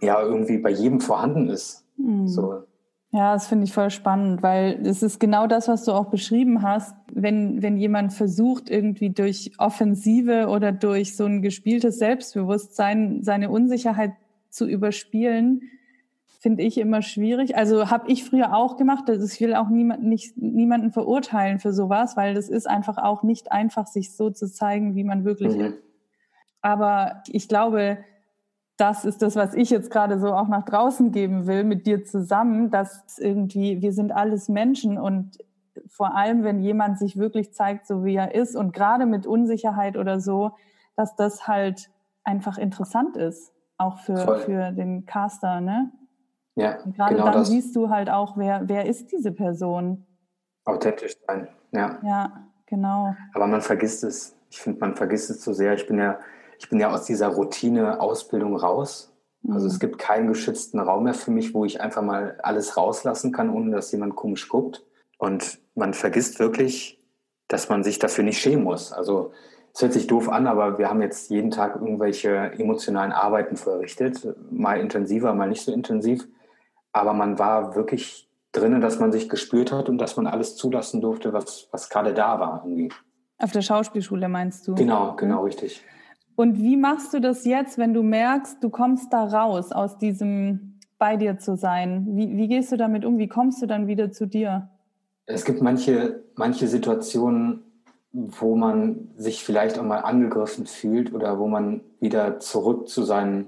[0.01, 1.85] ja, irgendwie bei jedem vorhanden ist.
[1.97, 2.29] Mhm.
[2.29, 2.65] So,
[3.13, 6.63] ja, das finde ich voll spannend, weil es ist genau das, was du auch beschrieben
[6.63, 6.95] hast.
[7.13, 14.13] Wenn, wenn jemand versucht, irgendwie durch Offensive oder durch so ein gespieltes Selbstbewusstsein seine Unsicherheit
[14.49, 15.63] zu überspielen,
[16.39, 17.57] finde ich immer schwierig.
[17.57, 19.11] Also habe ich früher auch gemacht.
[19.11, 23.25] Also ich will auch niemand, nicht, niemanden verurteilen für sowas, weil das ist einfach auch
[23.25, 25.61] nicht einfach, sich so zu zeigen, wie man wirklich mhm.
[25.63, 25.79] ist.
[26.63, 27.99] Aber ich glaube,
[28.81, 32.05] das ist das, was ich jetzt gerade so auch nach draußen geben will mit dir
[32.05, 35.39] zusammen, dass irgendwie, wir sind alles Menschen und
[35.89, 39.97] vor allem, wenn jemand sich wirklich zeigt, so wie er ist und gerade mit Unsicherheit
[39.97, 40.53] oder so,
[40.97, 41.91] dass das halt
[42.25, 45.93] einfach interessant ist, auch für, für den Caster, ne?
[46.55, 47.49] Ja, und gerade genau dann das.
[47.49, 50.07] siehst du halt auch, wer, wer ist diese Person?
[50.65, 51.99] Authentisch sein, ja.
[52.03, 53.15] Ja, genau.
[53.35, 54.37] Aber man vergisst es.
[54.51, 55.75] Ich finde, man vergisst es zu sehr.
[55.75, 56.19] Ich bin ja
[56.61, 59.13] ich bin ja aus dieser Routine-Ausbildung raus.
[59.49, 59.79] Also es mhm.
[59.79, 63.71] gibt keinen geschützten Raum mehr für mich, wo ich einfach mal alles rauslassen kann, ohne
[63.71, 64.85] dass jemand komisch guckt.
[65.17, 67.03] Und man vergisst wirklich,
[67.49, 68.93] dass man sich dafür nicht schämen muss.
[68.93, 69.33] Also
[69.75, 74.29] es hört sich doof an, aber wir haben jetzt jeden Tag irgendwelche emotionalen Arbeiten verrichtet.
[74.51, 76.29] Mal intensiver, mal nicht so intensiv.
[76.93, 81.01] Aber man war wirklich drinnen, dass man sich gespürt hat und dass man alles zulassen
[81.01, 82.93] durfte, was, was gerade da war irgendwie.
[83.39, 84.75] Auf der Schauspielschule meinst du?
[84.75, 85.83] Genau, genau, richtig.
[86.41, 90.79] Und wie machst du das jetzt, wenn du merkst, du kommst da raus aus diesem
[90.99, 92.07] bei dir zu sein?
[92.13, 93.19] Wie, wie gehst du damit um?
[93.19, 94.71] Wie kommst du dann wieder zu dir?
[95.27, 97.63] Es gibt manche, manche Situationen,
[98.13, 103.47] wo man sich vielleicht auch mal angegriffen fühlt oder wo man wieder zurück zu seinen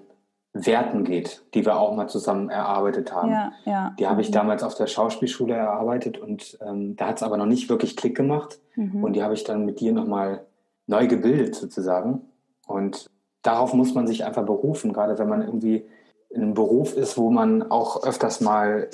[0.53, 3.31] Werten geht, die wir auch mal zusammen erarbeitet haben.
[3.31, 3.97] Ja, ja.
[3.99, 7.47] Die habe ich damals auf der Schauspielschule erarbeitet und ähm, da hat es aber noch
[7.47, 8.61] nicht wirklich Klick gemacht.
[8.77, 9.03] Mhm.
[9.03, 10.45] Und die habe ich dann mit dir nochmal
[10.87, 12.27] neu gebildet sozusagen.
[12.67, 13.11] Und
[13.43, 15.85] darauf muss man sich einfach berufen, gerade wenn man irgendwie
[16.31, 18.89] in einem Beruf ist, wo man auch öfters mal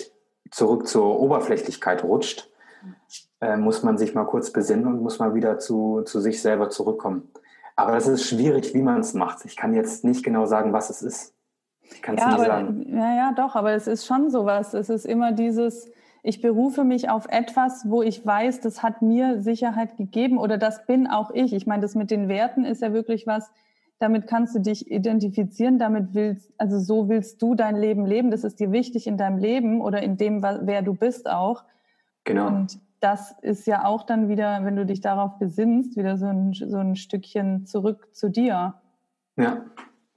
[0.50, 2.50] zurück zur Oberflächlichkeit rutscht,
[3.40, 6.70] äh, muss man sich mal kurz besinnen und muss mal wieder zu, zu sich selber
[6.70, 7.30] zurückkommen.
[7.76, 9.44] Aber es ist schwierig, wie man es macht.
[9.44, 11.34] Ich kann jetzt nicht genau sagen, was es ist.
[11.82, 12.86] Ich kann es ja, nicht aber, sagen.
[12.92, 14.74] Ja, ja, doch, aber es ist schon sowas.
[14.74, 15.88] Es ist immer dieses,
[16.22, 20.86] ich berufe mich auf etwas, wo ich weiß, das hat mir Sicherheit gegeben oder das
[20.86, 21.52] bin auch ich.
[21.52, 23.50] Ich meine, das mit den Werten ist ja wirklich was,
[23.98, 28.30] damit kannst du dich identifizieren, damit willst, also so willst du dein Leben leben.
[28.30, 31.64] Das ist dir wichtig in deinem Leben oder in dem, wer du bist auch.
[32.24, 32.46] Genau.
[32.46, 36.52] Und das ist ja auch dann wieder, wenn du dich darauf besinnst, wieder so ein,
[36.52, 38.74] so ein Stückchen zurück zu dir.
[39.36, 39.64] Ja.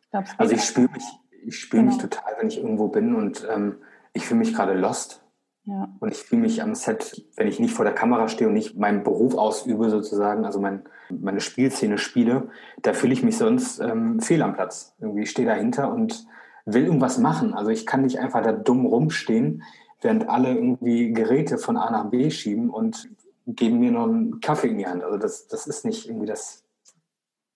[0.01, 1.03] Ich glaub, es geht Also ich spüre mich,
[1.45, 2.07] ich spüre mich Genau.
[2.09, 3.77] total, wenn ich irgendwo bin und ähm,
[4.13, 5.23] ich fühle mich gerade lost.
[5.65, 5.93] Ja.
[5.99, 8.77] Und ich fühle mich am Set, wenn ich nicht vor der Kamera stehe und nicht
[8.77, 12.49] meinen Beruf ausübe sozusagen, also mein, meine Spielszene spiele,
[12.81, 14.95] da fühle ich mich sonst ähm, fehl am Platz.
[14.99, 16.25] Irgendwie stehe dahinter und
[16.65, 17.53] will irgendwas machen.
[17.53, 19.63] Also ich kann nicht einfach da dumm rumstehen,
[20.01, 23.09] während alle irgendwie Geräte von A nach B schieben und
[23.45, 25.03] geben mir noch einen Kaffee in die Hand.
[25.03, 26.63] Also das, das ist nicht irgendwie das,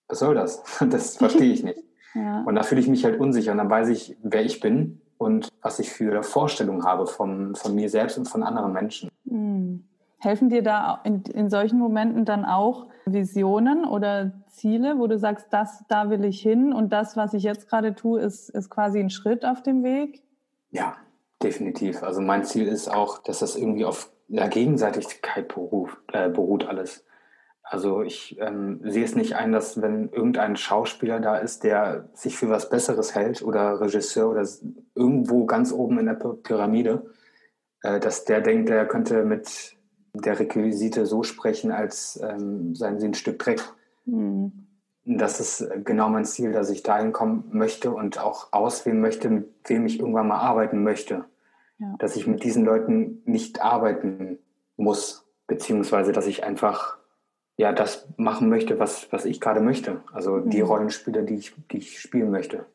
[0.06, 0.62] was soll das?
[0.90, 1.82] Das verstehe ich nicht.
[2.14, 2.44] ja.
[2.44, 5.48] Und da fühle ich mich halt unsicher und dann weiß ich, wer ich bin und
[5.62, 9.10] was ich für Vorstellungen habe von, von mir selbst und von anderen Menschen.
[9.28, 9.84] Hm.
[10.18, 15.46] Helfen dir da in, in solchen Momenten dann auch Visionen oder Ziele, wo du sagst,
[15.50, 18.98] das, da will ich hin und das, was ich jetzt gerade tue, ist, ist quasi
[18.98, 20.22] ein Schritt auf dem Weg?
[20.70, 20.96] Ja,
[21.42, 22.02] definitiv.
[22.02, 27.04] Also mein Ziel ist auch, dass das irgendwie auf der Gegenseitigkeit beruht, äh, beruht alles.
[27.68, 32.36] Also ich ähm, sehe es nicht ein, dass wenn irgendein Schauspieler da ist, der sich
[32.36, 34.46] für was Besseres hält oder Regisseur oder
[34.94, 37.10] irgendwo ganz oben in der Py- Pyramide,
[37.82, 39.76] äh, dass der denkt, der könnte mit
[40.14, 43.60] der Requisite so sprechen, als ähm, seien sie ein Stück Dreck.
[44.04, 44.52] Hm.
[45.04, 49.48] Das ist genau mein Ziel, dass ich dahin kommen möchte und auch auswählen möchte, mit
[49.64, 51.24] wem ich irgendwann mal arbeiten möchte.
[51.78, 51.94] Ja.
[51.98, 54.38] Dass ich mit diesen Leuten nicht arbeiten
[54.76, 56.98] muss, beziehungsweise dass ich einfach
[57.56, 60.00] ja das machen möchte, was, was ich gerade möchte.
[60.12, 60.68] Also die Mhm.
[60.68, 62.66] Rollenspiele, die ich, die ich spielen möchte.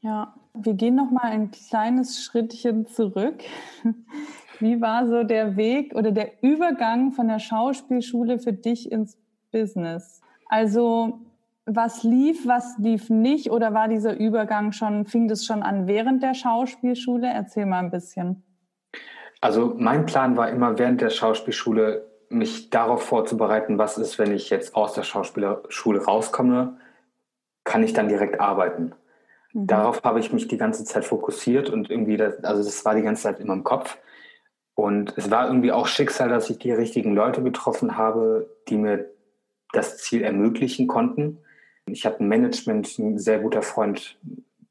[0.00, 3.42] Ja, wir gehen noch mal ein kleines Schrittchen zurück.
[4.60, 9.16] Wie war so der Weg oder der Übergang von der Schauspielschule für dich ins
[9.50, 10.20] Business?
[10.48, 11.20] Also
[11.64, 16.22] was lief, was lief nicht oder war dieser Übergang schon, fing das schon an während
[16.22, 17.26] der Schauspielschule?
[17.28, 18.42] Erzähl mal ein bisschen.
[19.40, 24.50] Also mein Plan war immer während der Schauspielschule, mich darauf vorzubereiten, was ist, wenn ich
[24.50, 26.78] jetzt aus der Schauspielschule rauskomme,
[27.64, 28.94] kann ich dann direkt arbeiten.
[29.52, 29.66] Mhm.
[29.66, 33.02] Darauf habe ich mich die ganze Zeit fokussiert und irgendwie, das, also das war die
[33.02, 33.98] ganze Zeit in meinem Kopf.
[34.74, 39.10] Und es war irgendwie auch Schicksal, dass ich die richtigen Leute getroffen habe, die mir
[39.72, 41.38] das Ziel ermöglichen konnten.
[41.86, 44.18] Ich hatte ein Management, ein sehr guter Freund,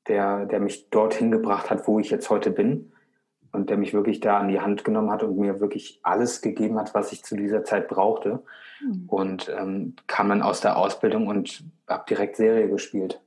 [0.08, 2.91] der, der mich dorthin gebracht hat, wo ich jetzt heute bin
[3.52, 6.80] und der mich wirklich da an die Hand genommen hat und mir wirklich alles gegeben
[6.80, 8.44] hat, was ich zu dieser Zeit brauchte.
[8.82, 9.04] Mhm.
[9.08, 13.22] Und ähm, kam dann aus der Ausbildung und habe direkt Serie gespielt,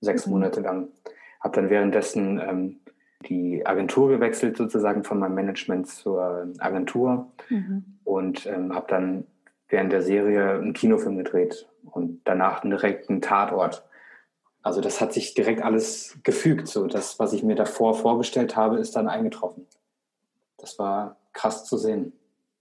[0.00, 0.32] sechs Mhm.
[0.32, 0.88] Monate lang.
[1.40, 2.80] Habe dann währenddessen ähm,
[3.28, 7.84] die Agentur gewechselt, sozusagen von meinem Management zur Agentur Mhm.
[8.04, 9.26] und ähm, habe dann
[9.68, 13.84] während der Serie einen Kinofilm gedreht und danach direkt einen Tatort.
[14.68, 16.68] Also das hat sich direkt alles gefügt.
[16.68, 19.66] So das, was ich mir davor vorgestellt habe, ist dann eingetroffen.
[20.58, 22.12] Das war krass zu sehen.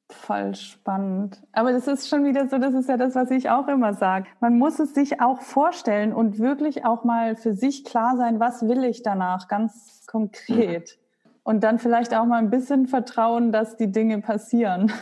[0.09, 1.43] Voll spannend.
[1.51, 4.27] Aber das ist schon wieder so, das ist ja das, was ich auch immer sage.
[4.39, 8.65] Man muss es sich auch vorstellen und wirklich auch mal für sich klar sein, was
[8.65, 10.97] will ich danach, ganz konkret.
[11.43, 14.93] Und dann vielleicht auch mal ein bisschen vertrauen, dass die Dinge passieren.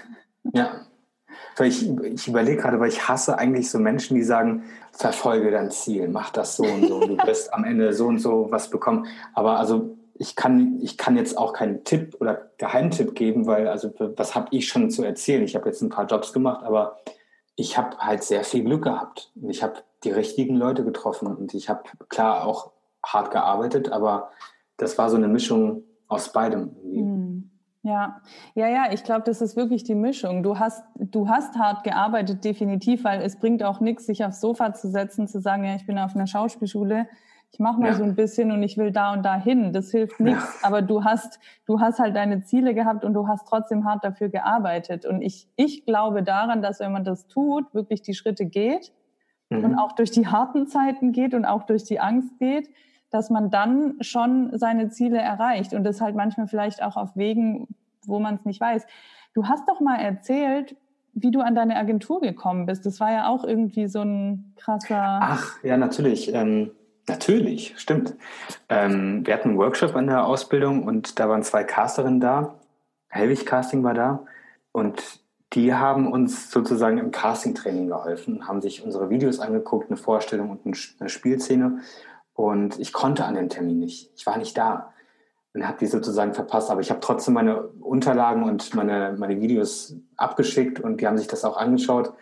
[0.54, 0.72] Ja.
[1.58, 5.72] Weil ich, ich überlege gerade, weil ich hasse eigentlich so Menschen, die sagen, verfolge dein
[5.72, 9.08] Ziel, mach das so und so, du wirst am Ende so und so was bekommen.
[9.34, 13.94] Aber also ich kann, ich kann jetzt auch keinen Tipp oder Geheimtipp geben, weil also
[14.16, 15.44] was habe ich schon zu erzählen?
[15.44, 16.98] Ich habe jetzt ein paar Jobs gemacht, aber
[17.56, 21.54] ich habe halt sehr viel Glück gehabt und ich habe die richtigen Leute getroffen und
[21.54, 22.72] ich habe klar auch
[23.06, 24.32] hart gearbeitet, aber
[24.78, 26.75] das war so eine Mischung aus beidem.
[27.86, 28.20] Ja,
[28.56, 30.42] ja, ja, ich glaube, das ist wirklich die Mischung.
[30.42, 34.74] Du hast, du hast hart gearbeitet, definitiv, weil es bringt auch nichts, sich aufs Sofa
[34.74, 37.08] zu setzen, zu sagen, ja, ich bin auf einer Schauspielschule,
[37.52, 37.94] ich mache mal Ja.
[37.94, 39.72] so ein bisschen und ich will da und da hin.
[39.72, 40.26] Das hilft Ja.
[40.26, 40.64] nichts.
[40.64, 44.30] Aber du hast, du hast halt deine Ziele gehabt und du hast trotzdem hart dafür
[44.30, 45.06] gearbeitet.
[45.06, 48.92] Und ich, ich glaube daran, dass wenn man das tut, wirklich die Schritte geht
[49.52, 49.64] Mhm.
[49.64, 52.68] und auch durch die harten Zeiten geht und auch durch die Angst geht,
[53.16, 57.70] dass man dann schon seine Ziele erreicht und das halt manchmal vielleicht auch auf Wegen,
[58.06, 58.86] wo man es nicht weiß.
[59.34, 60.76] Du hast doch mal erzählt,
[61.14, 62.86] wie du an deine Agentur gekommen bist.
[62.86, 65.20] Das war ja auch irgendwie so ein krasser.
[65.22, 66.34] Ach, ja, natürlich.
[66.34, 66.72] Ähm,
[67.08, 68.16] natürlich, stimmt.
[68.68, 72.56] Ähm, wir hatten einen Workshop an der Ausbildung und da waren zwei Casterinnen da.
[73.08, 74.26] Helwig Casting war da.
[74.74, 75.22] Und
[75.54, 80.66] die haben uns sozusagen im Casting-Training geholfen, haben sich unsere Videos angeguckt, eine Vorstellung und
[81.00, 81.80] eine Spielszene.
[82.36, 84.12] Und ich konnte an dem Termin nicht.
[84.16, 84.94] Ich war nicht da
[85.54, 86.70] und habe die sozusagen verpasst.
[86.70, 91.28] Aber ich habe trotzdem meine Unterlagen und meine, meine Videos abgeschickt und die haben sich
[91.28, 92.14] das auch angeschaut.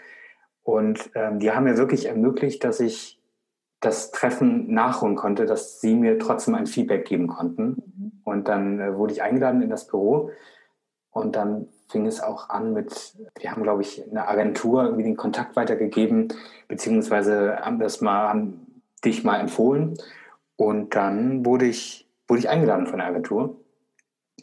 [0.61, 3.19] Und ähm, die haben mir wirklich ermöglicht, dass ich
[3.81, 7.83] das Treffen nachholen konnte, dass sie mir trotzdem ein Feedback geben konnten.
[7.97, 8.11] Mhm.
[8.23, 10.29] Und dann äh, wurde ich eingeladen in das Büro
[11.11, 15.17] und dann fing es auch an mit, wir haben, glaube ich, eine Agentur irgendwie den
[15.17, 16.29] Kontakt weitergegeben,
[16.67, 18.62] beziehungsweise haben das mal, haben
[19.05, 19.97] dich mal empfohlen.
[20.55, 23.57] Und dann wurde ich, wurde ich eingeladen von der Agentur,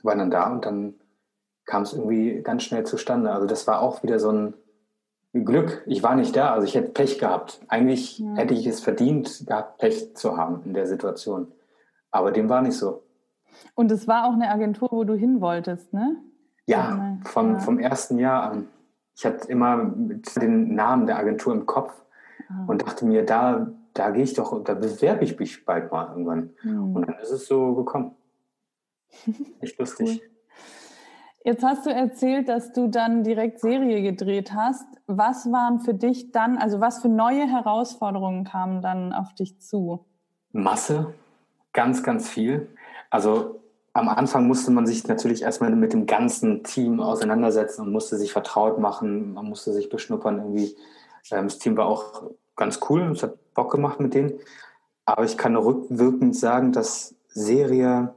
[0.02, 0.94] war dann da und dann
[1.66, 3.30] kam es irgendwie ganz schnell zustande.
[3.32, 4.54] Also das war auch wieder so ein
[5.32, 5.84] Glück.
[5.86, 7.60] Ich war nicht da, also ich hätte Pech gehabt.
[7.68, 8.34] Eigentlich ja.
[8.34, 11.52] hätte ich es verdient gehabt, Pech zu haben in der Situation.
[12.10, 13.04] Aber dem war nicht so.
[13.74, 16.16] Und es war auch eine Agentur, wo du hin wolltest, ne?
[16.66, 18.68] Ja, vom, vom ersten Jahr an.
[19.16, 21.92] Ich hatte immer den Namen der Agentur im Kopf
[22.48, 22.64] ah.
[22.66, 26.50] und dachte mir, da, da gehe ich doch, da bewerbe ich mich bald mal irgendwann.
[26.62, 26.96] Mhm.
[26.96, 28.12] Und dann ist es so gekommen.
[29.60, 30.20] Echt lustig.
[30.22, 30.30] Cool.
[31.42, 34.86] Jetzt hast du erzählt, dass du dann direkt Serie gedreht hast.
[35.06, 40.04] Was waren für dich dann, also was für neue Herausforderungen kamen dann auf dich zu?
[40.52, 41.14] Masse,
[41.72, 42.68] ganz, ganz viel.
[43.08, 43.60] Also
[43.94, 48.32] am Anfang musste man sich natürlich erstmal mit dem ganzen Team auseinandersetzen und musste sich
[48.32, 50.76] vertraut machen, man musste sich beschnuppern irgendwie.
[51.30, 52.22] Ähm, das Team war auch
[52.56, 54.34] ganz cool, es hat Bock gemacht mit denen.
[55.04, 58.14] Aber ich kann rückwirkend sagen, dass Serie,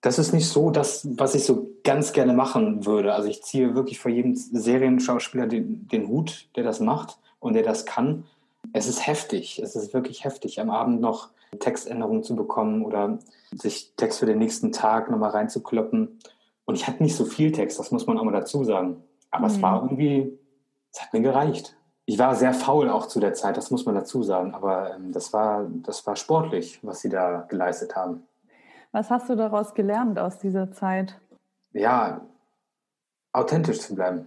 [0.00, 3.14] das ist nicht so das, was ich so ganz gerne machen würde.
[3.14, 7.62] Also ich ziehe wirklich vor jedem Serienschauspieler den, den Hut, der das macht und der
[7.62, 8.24] das kann.
[8.72, 13.18] Es ist heftig, es ist wirklich heftig, am Abend noch Textänderungen zu bekommen oder
[13.52, 16.18] sich Text für den nächsten Tag nochmal reinzukloppen.
[16.64, 19.02] Und ich hatte nicht so viel Text, das muss man auch mal dazu sagen.
[19.30, 19.54] Aber mhm.
[19.54, 20.38] es war irgendwie,
[20.92, 21.76] es hat mir gereicht.
[22.10, 24.52] Ich war sehr faul auch zu der Zeit, das muss man dazu sagen.
[24.52, 28.26] Aber ähm, das, war, das war sportlich, was sie da geleistet haben.
[28.90, 31.20] Was hast du daraus gelernt aus dieser Zeit?
[31.72, 32.22] Ja,
[33.32, 34.26] authentisch zu bleiben.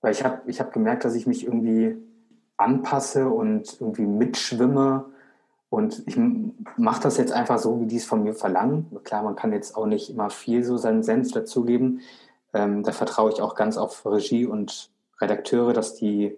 [0.00, 1.96] Weil ich habe ich hab gemerkt, dass ich mich irgendwie
[2.56, 5.04] anpasse und irgendwie mitschwimme
[5.70, 6.16] und ich
[6.76, 8.90] mache das jetzt einfach so, wie die es von mir verlangen.
[9.04, 12.00] Klar, man kann jetzt auch nicht immer viel so seinen Senf dazugeben.
[12.52, 16.36] Ähm, da vertraue ich auch ganz auf Regie und Redakteure, dass die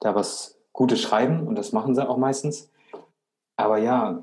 [0.00, 2.70] da was Gutes schreiben und das machen sie auch meistens.
[3.56, 4.22] Aber ja,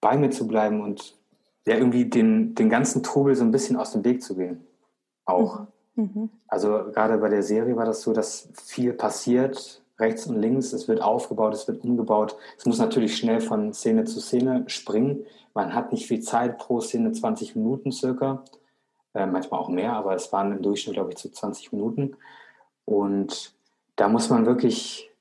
[0.00, 1.16] bei mir zu bleiben und
[1.66, 4.66] ja irgendwie den, den ganzen Trubel so ein bisschen aus dem Weg zu gehen.
[5.24, 5.66] Auch.
[5.94, 6.30] Mhm.
[6.48, 10.88] Also gerade bei der Serie war das so, dass viel passiert, rechts und links, es
[10.88, 12.36] wird aufgebaut, es wird umgebaut.
[12.58, 15.24] Es muss natürlich schnell von Szene zu Szene springen.
[15.54, 18.42] Man hat nicht viel Zeit pro Szene, 20 Minuten circa,
[19.14, 22.16] äh, manchmal auch mehr, aber es waren im Durchschnitt, glaube ich, zu 20 Minuten.
[22.84, 23.54] Und
[24.02, 25.12] da muss man wirklich,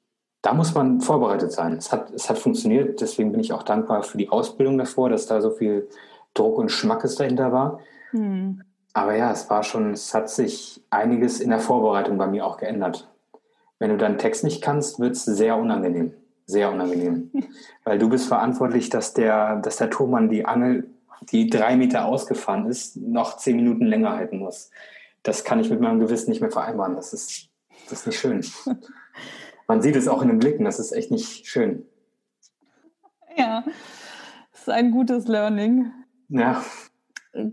[0.42, 1.74] da muss man vorbereitet sein.
[1.74, 5.28] Es hat, es hat funktioniert, deswegen bin ich auch dankbar für die Ausbildung davor, dass
[5.28, 5.88] da so viel
[6.34, 7.80] Druck und Schmackes dahinter war.
[8.10, 8.64] Hm.
[8.94, 12.58] Aber ja, es war schon, es hat sich einiges in der Vorbereitung bei mir auch
[12.58, 13.08] geändert.
[13.78, 16.16] Wenn du deinen Text nicht kannst, wird es sehr unangenehm.
[16.48, 17.30] Sehr unangenehm.
[17.84, 20.90] Weil du bist verantwortlich, dass der, dass der Turmmann die Angel,
[21.32, 24.72] die drei Meter ausgefahren ist, noch zehn Minuten länger halten muss.
[25.22, 26.96] Das kann ich mit meinem Gewissen nicht mehr vereinbaren.
[26.96, 27.51] Das ist,
[27.90, 28.44] das ist nicht schön.
[29.68, 31.86] Man sieht es auch in den Blicken, das ist echt nicht schön.
[33.38, 33.64] Ja,
[34.52, 35.92] das ist ein gutes Learning.
[36.30, 36.64] Ja.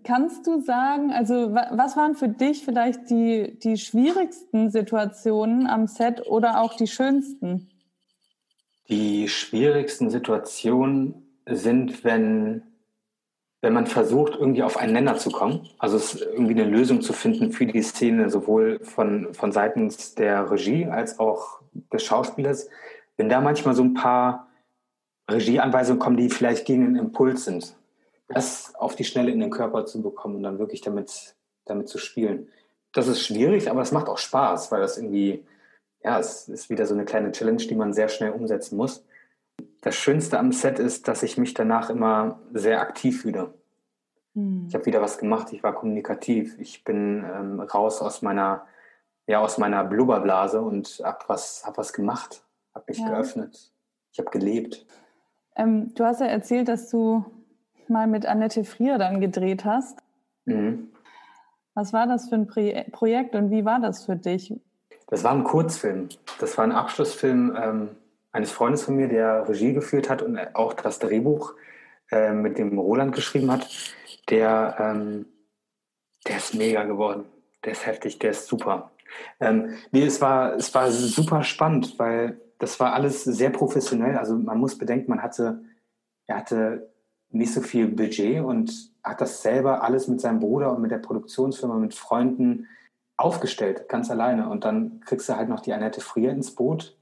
[0.03, 6.27] Kannst du sagen, also was waren für dich vielleicht die, die schwierigsten Situationen am Set
[6.27, 7.71] oder auch die schönsten?
[8.89, 12.63] Die schwierigsten Situationen sind, wenn,
[13.61, 15.69] wenn man versucht, irgendwie auf einen Nenner zu kommen.
[15.79, 20.87] Also irgendwie eine Lösung zu finden für die Szene, sowohl von, von seitens der Regie
[20.87, 21.61] als auch
[21.93, 22.69] des Schauspielers.
[23.17, 24.49] Wenn da manchmal so ein paar
[25.31, 27.75] Regieanweisungen kommen, die vielleicht gegen den Impuls sind
[28.29, 31.35] das auf die Schnelle in den Körper zu bekommen und dann wirklich damit,
[31.65, 32.49] damit zu spielen.
[32.93, 35.45] Das ist schwierig, aber es macht auch Spaß, weil das irgendwie,
[36.03, 39.05] ja, es ist wieder so eine kleine Challenge, die man sehr schnell umsetzen muss.
[39.81, 43.55] Das Schönste am Set ist, dass ich mich danach immer sehr aktiv fühle.
[44.35, 44.67] Hm.
[44.69, 48.67] Ich habe wieder was gemacht, ich war kommunikativ, ich bin ähm, raus aus meiner,
[49.27, 52.43] ja, aus meiner Blubberblase und habe was, hab was gemacht,
[52.75, 53.09] habe mich ja.
[53.09, 53.73] geöffnet,
[54.13, 54.87] ich habe gelebt.
[55.57, 57.25] Ähm, du hast ja erzählt, dass du
[57.89, 59.99] mal mit Annette Frier dann gedreht hast.
[60.45, 60.91] Mhm.
[61.75, 62.47] Was war das für ein
[62.91, 64.53] Projekt und wie war das für dich?
[65.07, 66.09] Das war ein Kurzfilm.
[66.41, 67.89] Das war ein Abschlussfilm ähm,
[68.33, 71.55] eines Freundes von mir, der Regie geführt hat und auch das Drehbuch
[72.11, 73.69] äh, mit dem Roland geschrieben hat.
[74.29, 75.27] Der, ähm,
[76.27, 77.25] der ist mega geworden.
[77.65, 78.91] Der ist heftig, der ist super.
[79.41, 84.17] Ähm, nee, es war, es war super spannend, weil das war alles sehr professionell.
[84.17, 85.63] Also man muss bedenken, man hatte,
[86.27, 86.93] er hatte
[87.31, 88.73] nicht so viel Budget und
[89.03, 92.67] hat das selber alles mit seinem Bruder und mit der Produktionsfirma, mit Freunden
[93.17, 94.49] aufgestellt, ganz alleine.
[94.49, 96.97] Und dann kriegst du halt noch die Annette Frier ins Boot,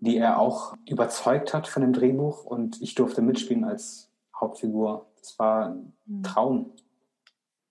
[0.00, 2.44] die er auch überzeugt hat von dem Drehbuch.
[2.44, 5.06] Und ich durfte mitspielen als Hauptfigur.
[5.20, 6.22] Das war ein mhm.
[6.22, 6.72] Traum.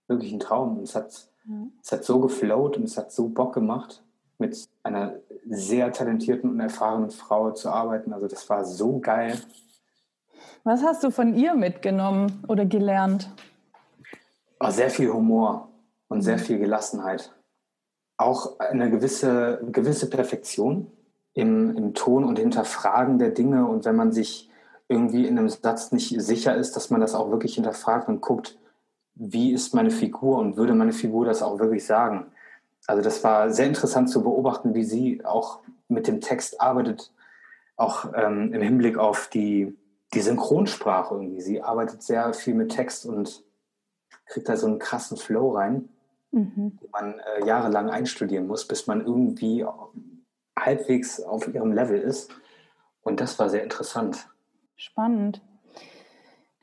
[0.08, 0.78] Wirklich ein Traum.
[0.78, 1.74] Und es hat, mhm.
[1.84, 4.04] es hat so geflowt und es hat so Bock gemacht,
[4.38, 5.16] mit einer
[5.50, 8.14] sehr talentierten und erfahrenen Frau zu arbeiten.
[8.14, 9.38] Also das war so geil.
[10.64, 13.30] Was hast du von ihr mitgenommen oder gelernt?
[14.60, 15.70] Oh, sehr viel Humor
[16.10, 16.42] und sehr mhm.
[16.42, 17.34] viel Gelassenheit.
[18.18, 20.92] Auch eine gewisse, gewisse Perfektion
[21.40, 23.66] im, im Ton und Hinterfragen der Dinge.
[23.66, 24.50] Und wenn man sich
[24.88, 28.58] irgendwie in einem Satz nicht sicher ist, dass man das auch wirklich hinterfragt und guckt,
[29.16, 32.28] wie ist meine Figur und würde meine Figur das auch wirklich sagen.
[32.88, 35.60] Also das war sehr interessant zu beobachten, wie sie auch
[35.90, 37.12] mit dem Text arbeitet,
[37.76, 39.78] auch ähm, im Hinblick auf die,
[40.14, 41.42] die Synchronsprache irgendwie.
[41.42, 43.44] Sie arbeitet sehr viel mit Text und
[44.26, 45.90] kriegt da so einen krassen Flow rein,
[46.32, 46.80] mhm.
[46.82, 49.66] den man äh, jahrelang einstudieren muss, bis man irgendwie
[50.66, 52.32] halbwegs auf ihrem Level ist.
[53.02, 54.28] Und das war sehr interessant.
[54.76, 55.42] Spannend.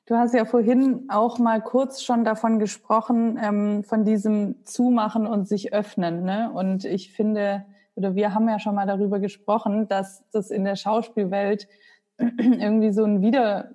[0.06, 5.48] Du hast ja vorhin auch mal kurz schon davon gesprochen, ähm, von diesem Zumachen und
[5.48, 6.22] sich öffnen.
[6.22, 6.52] Ne?
[6.52, 7.64] Und ich finde,
[7.96, 11.66] oder wir haben ja schon mal darüber gesprochen, dass das in der Schauspielwelt
[12.18, 13.70] irgendwie so ein Wieder,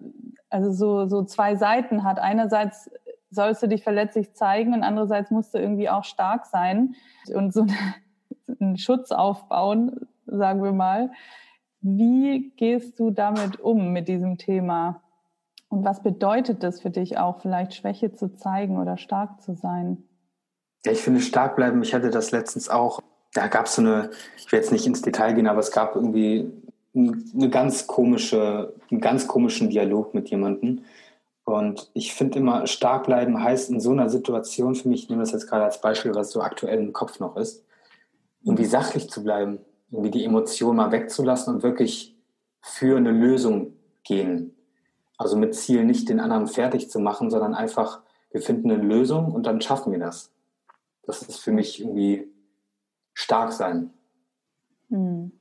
[0.50, 2.20] also so, so zwei Seiten hat.
[2.20, 2.90] Einerseits
[3.30, 6.96] sollst du dich verletzlich zeigen und andererseits musst du irgendwie auch stark sein
[7.34, 7.66] und so
[8.60, 11.12] einen Schutz aufbauen, sagen wir mal.
[11.82, 15.02] Wie gehst du damit um, mit diesem Thema?
[15.70, 20.04] Und was bedeutet das für dich auch, vielleicht Schwäche zu zeigen oder stark zu sein?
[20.86, 21.82] Ja, ich finde stark bleiben.
[21.82, 23.00] Ich hatte das letztens auch.
[23.34, 25.96] Da gab es so eine, ich will jetzt nicht ins Detail gehen, aber es gab
[25.96, 26.52] irgendwie
[26.94, 30.84] eine ganz komische, einen ganz komischen Dialog mit jemandem.
[31.46, 35.22] Und ich finde immer, stark bleiben heißt in so einer Situation für mich, ich nehme
[35.22, 37.66] das jetzt gerade als Beispiel, was so aktuell im Kopf noch ist,
[38.44, 39.60] irgendwie sachlich zu bleiben,
[39.92, 42.16] irgendwie die Emotionen mal wegzulassen und wirklich
[42.62, 43.74] für eine Lösung
[44.04, 44.56] gehen.
[45.18, 49.32] Also mit Ziel nicht den anderen fertig zu machen, sondern einfach, wir finden eine Lösung
[49.32, 50.32] und dann schaffen wir das.
[51.04, 52.28] Das ist für mich irgendwie
[53.14, 53.94] stark sein.
[54.90, 55.32] Mhm.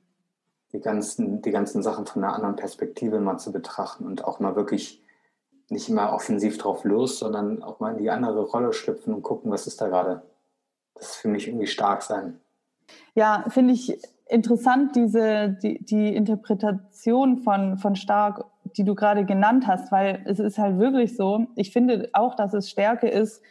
[0.73, 4.55] Die, ganzen, die ganzen Sachen von einer anderen Perspektive mal zu betrachten und auch mal
[4.55, 5.01] wirklich
[5.69, 9.51] nicht immer offensiv drauf los, sondern auch mal in die andere Rolle schlüpfen und gucken,
[9.51, 10.21] was ist da gerade.
[10.95, 12.39] Das ist für mich irgendwie stark sein.
[13.15, 18.45] Ja, finde ich interessant, diese, die, die Interpretation von, von stark
[18.77, 22.53] die du gerade genannt hast, weil es ist halt wirklich so, ich finde auch, dass
[22.53, 23.41] es Stärke ist,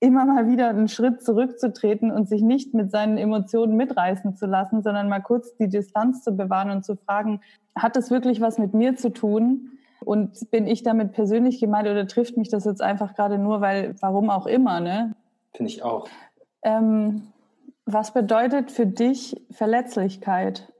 [0.00, 4.82] immer mal wieder einen Schritt zurückzutreten und sich nicht mit seinen Emotionen mitreißen zu lassen,
[4.82, 7.40] sondern mal kurz die Distanz zu bewahren und zu fragen,
[7.76, 9.78] hat das wirklich was mit mir zu tun?
[10.04, 13.94] Und bin ich damit persönlich gemeint oder trifft mich das jetzt einfach gerade nur, weil,
[14.00, 15.14] warum auch immer, ne?
[15.54, 16.08] Finde ich auch.
[16.62, 17.28] Ähm,
[17.84, 20.72] was bedeutet für dich Verletzlichkeit?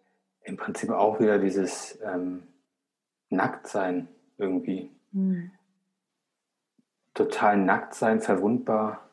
[0.44, 2.44] Im Prinzip auch wieder dieses ähm,
[3.28, 4.90] nackt sein irgendwie.
[5.12, 5.50] Mhm.
[7.14, 9.08] Total nackt sein, verwundbar,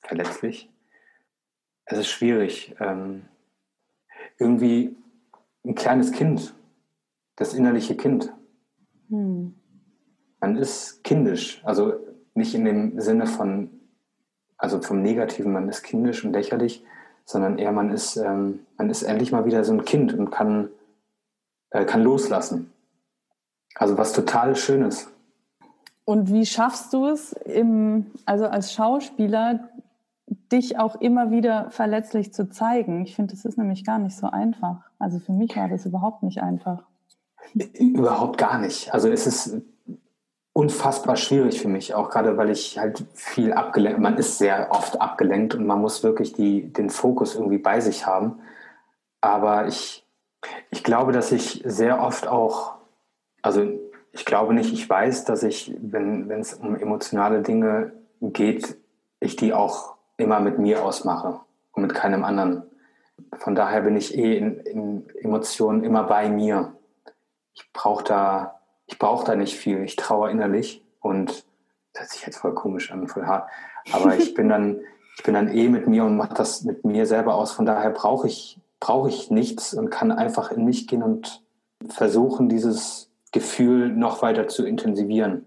[0.00, 0.70] verletzlich.
[1.84, 2.74] Es ist schwierig.
[2.80, 3.22] Ähm,
[4.38, 4.96] irgendwie
[5.64, 6.54] ein kleines Kind,
[7.36, 8.32] das innerliche Kind.
[9.08, 9.54] Mhm.
[10.40, 11.94] Man ist kindisch, also
[12.34, 13.70] nicht in dem Sinne von,
[14.56, 16.84] also vom Negativen, man ist kindisch und lächerlich,
[17.24, 20.68] sondern eher man ist, ähm, man ist endlich mal wieder so ein Kind und kann,
[21.70, 22.72] äh, kann loslassen.
[23.74, 25.08] Also was total Schönes.
[26.04, 29.68] Und wie schaffst du es, im, also als Schauspieler,
[30.50, 33.02] dich auch immer wieder verletzlich zu zeigen?
[33.02, 34.90] Ich finde, das ist nämlich gar nicht so einfach.
[34.98, 36.82] Also für mich war das überhaupt nicht einfach.
[37.54, 38.92] Überhaupt gar nicht.
[38.92, 39.62] Also es ist
[40.52, 45.00] unfassbar schwierig für mich, auch gerade weil ich halt viel abgelenkt, man ist sehr oft
[45.00, 48.40] abgelenkt und man muss wirklich die, den Fokus irgendwie bei sich haben.
[49.20, 50.06] Aber ich,
[50.70, 52.82] ich glaube, dass ich sehr oft auch
[53.42, 53.68] also
[54.12, 58.76] ich glaube nicht, ich weiß, dass ich, wenn es um emotionale Dinge geht,
[59.20, 61.40] ich die auch immer mit mir ausmache
[61.72, 62.62] und mit keinem anderen.
[63.38, 66.72] Von daher bin ich eh in, in Emotionen immer bei mir.
[67.54, 68.60] Ich brauche da,
[68.92, 69.82] ich brauche da nicht viel.
[69.82, 71.46] Ich traue innerlich und
[71.94, 73.48] Das hört sich jetzt voll komisch an, voll hart.
[73.90, 74.80] Aber ich bin dann,
[75.16, 77.52] ich bin dann eh mit mir und mache das mit mir selber aus.
[77.52, 81.42] Von daher brauche ich, brauche ich nichts und kann einfach in mich gehen und
[81.88, 85.46] versuchen, dieses Gefühl noch weiter zu intensivieren.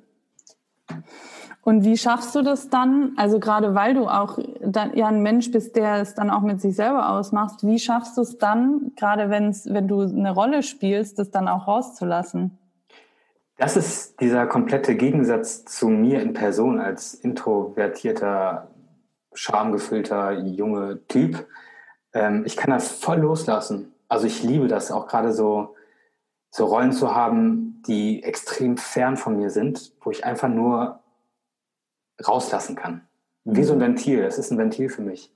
[1.61, 3.13] Und wie schaffst du das dann?
[3.15, 6.61] Also gerade weil du auch dann, ja ein Mensch bist, der es dann auch mit
[6.61, 11.19] sich selber ausmacht, wie schaffst du es dann, gerade wenn's, wenn du eine Rolle spielst,
[11.19, 12.57] das dann auch rauszulassen?
[13.57, 18.69] Das ist dieser komplette Gegensatz zu mir in Person als introvertierter,
[19.33, 21.47] schamgefüllter, junge Typ.
[22.13, 23.93] Ähm, ich kann das voll loslassen.
[24.09, 25.75] Also ich liebe das auch gerade so,
[26.49, 30.99] so Rollen zu haben, die extrem fern von mir sind, wo ich einfach nur
[32.27, 33.07] rauslassen kann.
[33.45, 33.79] Wie so ein.
[33.79, 35.31] Ventil, das ist ein Ventil für mich.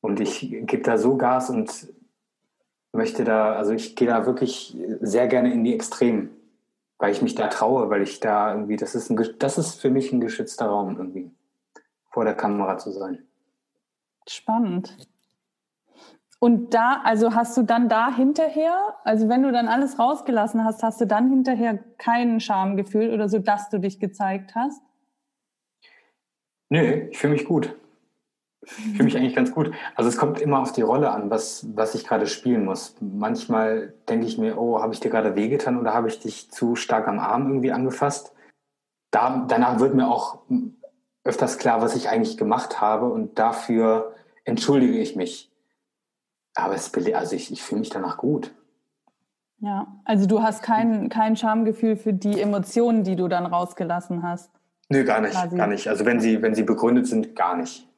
[0.00, 1.88] Und ich gebe da so Gas und
[2.92, 6.30] möchte da, also ich gehe da wirklich sehr gerne in die Extremen,
[6.98, 9.90] weil ich mich da traue, weil ich da irgendwie, das ist, ein, das ist für
[9.90, 11.30] mich ein geschützter Raum irgendwie,
[12.10, 13.24] vor der Kamera zu sein.
[14.28, 14.96] Spannend.
[16.40, 20.82] Und da, also hast du dann da hinterher, also wenn du dann alles rausgelassen hast,
[20.82, 24.80] hast du dann hinterher keinen Schamgefühl oder so, dass du dich gezeigt hast?
[26.68, 27.74] Nö, ich fühle mich gut.
[28.76, 29.72] Ich fühle mich eigentlich ganz gut.
[29.94, 32.94] Also es kommt immer auf die Rolle an, was, was ich gerade spielen muss.
[33.00, 36.76] Manchmal denke ich mir, oh, habe ich dir gerade wehgetan oder habe ich dich zu
[36.76, 38.34] stark am Arm irgendwie angefasst?
[39.10, 40.40] Da, danach wird mir auch
[41.24, 44.14] öfters klar, was ich eigentlich gemacht habe und dafür
[44.44, 45.50] entschuldige ich mich.
[46.54, 48.54] Aber es, also ich, ich fühle mich danach gut.
[49.60, 54.50] Ja, also du hast kein, kein Schamgefühl für die Emotionen, die du dann rausgelassen hast.
[54.88, 55.56] Nö, gar nicht, quasi.
[55.56, 55.88] gar nicht.
[55.88, 57.88] Also wenn sie, wenn sie begründet sind, gar nicht.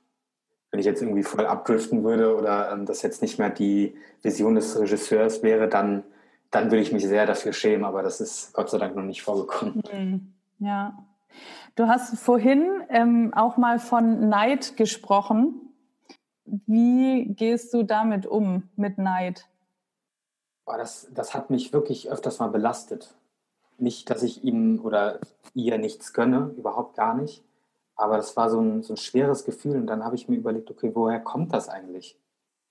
[0.71, 4.55] Wenn ich jetzt irgendwie voll abdriften würde oder ähm, das jetzt nicht mehr die Vision
[4.55, 6.05] des Regisseurs wäre, dann,
[6.51, 9.23] dann würde ich mich sehr dafür schämen, aber das ist Gott sei Dank noch nicht
[9.23, 9.83] vorgekommen.
[9.93, 10.33] Mhm.
[10.59, 11.05] Ja.
[11.75, 15.73] Du hast vorhin ähm, auch mal von Neid gesprochen.
[16.45, 19.47] Wie gehst du damit um, mit Neid?
[20.65, 23.15] Boah, das, das hat mich wirklich öfters mal belastet
[23.81, 25.21] nicht, dass ich ihm oder
[25.55, 27.43] ihr nichts gönne, überhaupt gar nicht.
[28.01, 29.77] Aber das war so ein, so ein schweres Gefühl.
[29.77, 32.19] Und dann habe ich mir überlegt, okay, woher kommt das eigentlich?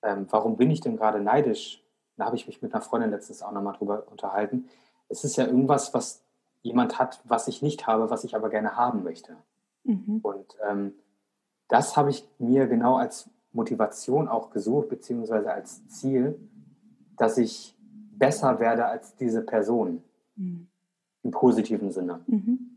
[0.02, 1.84] Ähm, warum bin ich denn gerade neidisch?
[2.18, 4.68] Da habe ich mich mit einer Freundin letztens auch nochmal drüber unterhalten.
[5.08, 6.24] Es ist ja irgendwas, was
[6.62, 9.38] jemand hat, was ich nicht habe, was ich aber gerne haben möchte.
[9.84, 10.20] Mhm.
[10.22, 10.94] Und ähm,
[11.68, 16.40] das habe ich mir genau als Motivation auch gesucht, beziehungsweise als Ziel,
[17.18, 17.76] dass ich
[18.18, 20.04] besser werde als diese Person.
[20.36, 20.70] Mhm
[21.24, 22.22] im positiven Sinne.
[22.28, 22.69] Mhm.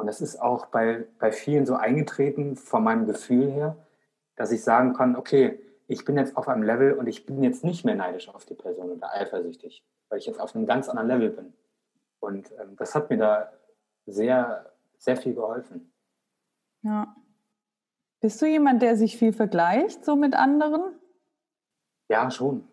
[0.00, 3.76] Und das ist auch bei, bei vielen so eingetreten von meinem Gefühl her,
[4.34, 7.64] dass ich sagen kann, okay, ich bin jetzt auf einem Level und ich bin jetzt
[7.64, 11.08] nicht mehr neidisch auf die Person oder eifersüchtig, weil ich jetzt auf einem ganz anderen
[11.08, 11.52] Level bin.
[12.18, 13.52] Und ähm, das hat mir da
[14.06, 15.92] sehr, sehr viel geholfen.
[16.80, 17.14] Ja.
[18.20, 20.98] Bist du jemand, der sich viel vergleicht, so mit anderen?
[22.08, 22.66] Ja, schon.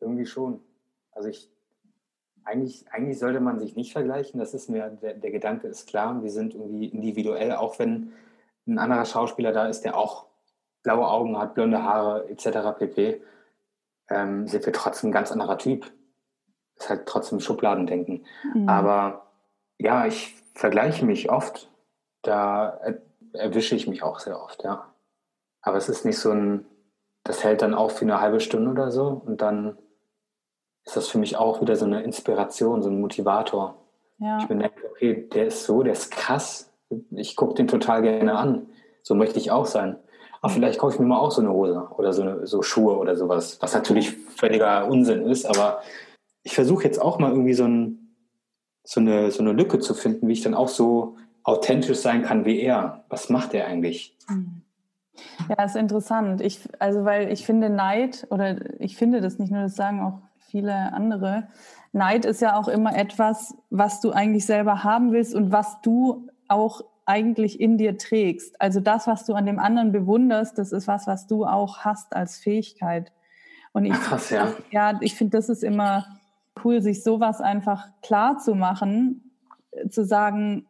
[0.00, 0.60] Irgendwie schon.
[1.12, 1.51] Also ich,
[2.44, 4.40] eigentlich, eigentlich sollte man sich nicht vergleichen.
[4.40, 6.22] Das ist mir, der, der Gedanke ist klar.
[6.22, 8.12] Wir sind irgendwie individuell, auch wenn
[8.66, 10.26] ein anderer Schauspieler da ist, der auch
[10.82, 12.78] blaue Augen hat, blonde Haare etc.
[12.78, 13.22] pp.
[14.10, 15.90] Ähm, sind wir trotzdem ein ganz anderer Typ.
[16.76, 18.26] Ist halt trotzdem Schubladendenken.
[18.54, 18.68] Mhm.
[18.68, 19.26] Aber
[19.78, 21.70] ja, ich vergleiche mich oft.
[22.22, 22.98] Da er,
[23.32, 24.92] erwische ich mich auch sehr oft, ja.
[25.62, 26.66] Aber es ist nicht so ein,
[27.24, 29.78] das hält dann auch für eine halbe Stunde oder so und dann
[30.84, 33.76] ist das für mich auch wieder so eine Inspiration, so ein Motivator.
[34.18, 34.38] Ja.
[34.38, 36.72] Ich bin okay, der ist so, der ist krass.
[37.10, 38.66] Ich gucke den total gerne an.
[39.02, 39.96] So möchte ich auch sein.
[40.40, 40.54] Aber mhm.
[40.54, 43.16] vielleicht kaufe ich mir mal auch so eine Hose oder so, eine, so Schuhe oder
[43.16, 45.46] sowas, was natürlich völliger Unsinn ist.
[45.46, 45.82] Aber
[46.42, 48.16] ich versuche jetzt auch mal irgendwie so, ein,
[48.84, 52.44] so, eine, so eine Lücke zu finden, wie ich dann auch so authentisch sein kann
[52.44, 53.04] wie er.
[53.08, 54.16] Was macht er eigentlich?
[54.28, 54.62] Mhm.
[55.48, 56.40] Ja, ist interessant.
[56.40, 60.31] Ich, also, weil ich finde Neid, oder ich finde das nicht nur, das sagen auch
[60.52, 61.48] viele andere.
[61.92, 66.28] Neid ist ja auch immer etwas, was du eigentlich selber haben willst und was du
[66.46, 68.60] auch eigentlich in dir trägst.
[68.60, 72.14] Also das, was du an dem anderen bewunderst, das ist was, was du auch hast
[72.14, 73.12] als Fähigkeit.
[73.72, 74.52] Und ich, Krass, ja.
[74.70, 76.06] ja, ich finde, das ist immer
[76.62, 79.32] cool, sich sowas einfach klar zu machen,
[79.88, 80.66] zu sagen,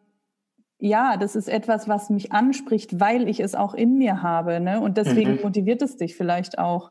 [0.79, 4.61] ja, das ist etwas, was mich anspricht, weil ich es auch in mir habe.
[4.61, 4.81] Ne?
[4.81, 5.43] Und deswegen mhm.
[5.43, 6.91] motiviert es dich vielleicht auch.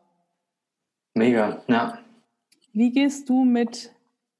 [1.13, 1.97] Mega, ja.
[2.73, 3.91] Wie gehst du mit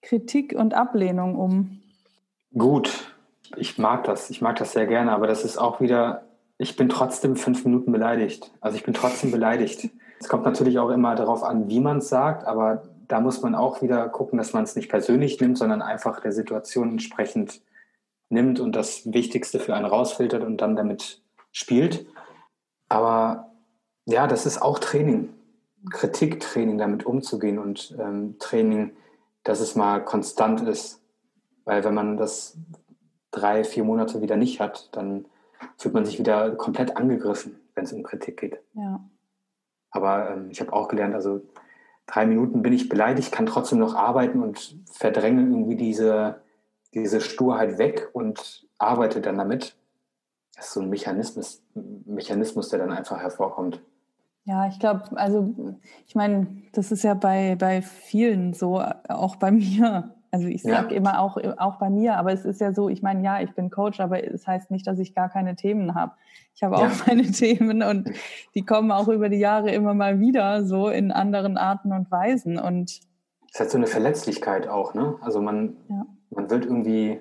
[0.01, 1.82] Kritik und Ablehnung um?
[2.57, 3.13] Gut,
[3.57, 4.29] ich mag das.
[4.29, 6.23] Ich mag das sehr gerne, aber das ist auch wieder,
[6.57, 8.51] ich bin trotzdem fünf Minuten beleidigt.
[8.61, 9.89] Also ich bin trotzdem beleidigt.
[10.19, 13.55] Es kommt natürlich auch immer darauf an, wie man es sagt, aber da muss man
[13.55, 17.61] auch wieder gucken, dass man es nicht persönlich nimmt, sondern einfach der Situation entsprechend
[18.29, 21.21] nimmt und das Wichtigste für einen rausfiltert und dann damit
[21.51, 22.05] spielt.
[22.88, 23.51] Aber
[24.05, 25.29] ja, das ist auch Training.
[25.89, 28.95] Kritiktraining, damit umzugehen und ähm, Training,
[29.43, 31.01] dass es mal konstant ist.
[31.65, 32.57] Weil wenn man das
[33.32, 35.25] drei, vier Monate wieder nicht hat, dann
[35.77, 38.59] fühlt man sich wieder komplett angegriffen, wenn es um Kritik geht.
[38.73, 38.99] Ja.
[39.91, 41.41] Aber ähm, ich habe auch gelernt, also
[42.05, 46.41] drei Minuten bin ich beleidigt, kann trotzdem noch arbeiten und verdränge irgendwie diese,
[46.93, 49.75] diese Sturheit weg und arbeite dann damit.
[50.55, 53.82] Das ist so ein Mechanismus, Mechanismus, der dann einfach hervorkommt.
[54.45, 55.53] Ja, ich glaube, also
[56.07, 60.15] ich meine, das ist ja bei, bei vielen so, auch bei mir.
[60.33, 60.97] Also ich sage ja.
[60.97, 63.69] immer auch, auch bei mir, aber es ist ja so, ich meine, ja, ich bin
[63.69, 66.13] Coach, aber es heißt nicht, dass ich gar keine Themen habe.
[66.55, 66.91] Ich habe auch ja.
[67.07, 68.09] meine Themen und
[68.55, 72.57] die kommen auch über die Jahre immer mal wieder so in anderen Arten und Weisen.
[72.57, 73.01] Und
[73.53, 75.15] es hat so eine Verletzlichkeit auch, ne?
[75.19, 76.05] Also man, ja.
[76.29, 77.19] man wird irgendwie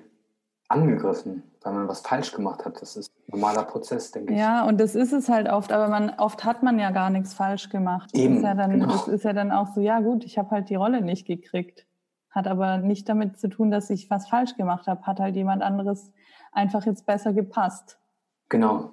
[0.69, 2.81] angegriffen, weil man was falsch gemacht hat.
[2.81, 4.39] Das ist ein normaler Prozess, denke ich.
[4.39, 7.33] Ja, und das ist es halt oft, aber man oft hat man ja gar nichts
[7.33, 8.09] falsch gemacht.
[8.13, 8.87] Eben, das ist ja dann, genau.
[8.87, 11.85] das ist ja dann auch so, ja gut, ich habe halt die Rolle nicht gekriegt.
[12.29, 15.01] Hat aber nicht damit zu tun, dass ich was falsch gemacht habe.
[15.03, 16.11] Hat halt jemand anderes
[16.51, 17.99] einfach jetzt besser gepasst.
[18.49, 18.91] Genau.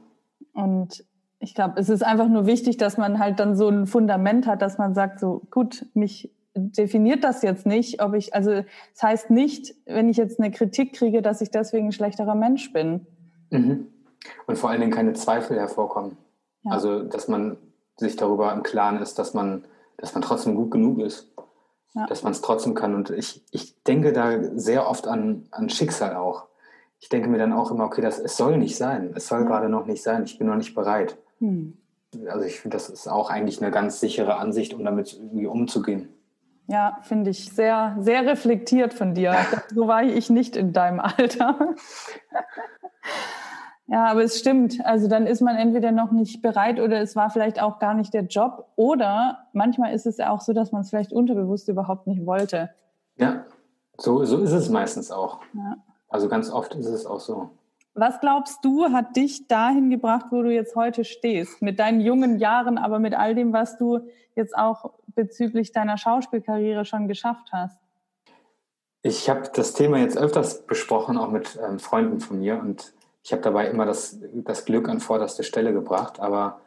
[0.53, 1.05] Und
[1.39, 4.61] ich glaube, es ist einfach nur wichtig, dass man halt dann so ein Fundament hat,
[4.61, 9.03] dass man sagt, so gut, mich definiert das jetzt nicht, ob ich, also es das
[9.03, 13.07] heißt nicht, wenn ich jetzt eine Kritik kriege, dass ich deswegen ein schlechterer Mensch bin.
[13.51, 13.87] Mhm.
[14.47, 16.17] Und vor allen Dingen keine Zweifel hervorkommen.
[16.65, 16.73] Ja.
[16.73, 17.57] Also, dass man
[17.97, 19.65] sich darüber im Klaren ist, dass man,
[19.97, 21.29] dass man trotzdem gut genug ist
[21.95, 22.07] ja.
[22.07, 22.95] dass man es trotzdem kann.
[22.95, 26.47] Und ich, ich denke da sehr oft an, an Schicksal auch.
[27.01, 29.13] Ich denke mir dann auch immer, okay, das, es soll nicht sein.
[29.15, 29.47] Es soll ja.
[29.47, 30.25] gerade noch nicht sein.
[30.25, 31.17] Ich bin noch nicht bereit.
[31.39, 31.77] Hm.
[32.27, 36.09] Also ich finde, das ist auch eigentlich eine ganz sichere Ansicht, um damit irgendwie umzugehen.
[36.69, 39.35] Ja, finde ich sehr, sehr reflektiert von dir.
[39.75, 41.75] so war ich nicht in deinem Alter.
[43.91, 44.85] Ja, aber es stimmt.
[44.85, 48.12] Also dann ist man entweder noch nicht bereit oder es war vielleicht auch gar nicht
[48.12, 48.69] der Job.
[48.77, 52.69] Oder manchmal ist es ja auch so, dass man es vielleicht unterbewusst überhaupt nicht wollte.
[53.16, 53.47] Ja,
[53.97, 55.41] so, so ist es meistens auch.
[55.55, 55.77] Ja.
[56.11, 57.49] Also ganz oft ist es auch so.
[57.99, 61.61] Was glaubst du, hat dich dahin gebracht, wo du jetzt heute stehst?
[61.63, 64.01] Mit deinen jungen Jahren, aber mit all dem, was du
[64.37, 67.77] jetzt auch bezüglich deiner Schauspielkarriere schon geschafft hast?
[69.03, 72.61] Ich habe das Thema jetzt öfters besprochen, auch mit ähm, Freunden von mir.
[72.61, 72.93] Und
[73.25, 76.61] ich habe dabei immer das, das Glück an vorderste Stelle gebracht, aber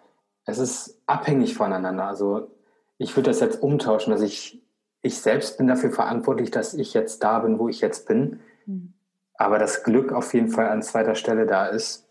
[0.44, 2.08] es ist abhängig voneinander.
[2.08, 2.52] Also
[2.98, 4.62] ich würde das jetzt umtauschen, dass ich,
[5.02, 8.42] ich selbst bin dafür verantwortlich, dass ich jetzt da bin, wo ich jetzt bin.
[8.66, 8.94] Mhm.
[9.36, 12.08] Aber das Glück auf jeden Fall an zweiter Stelle da ist,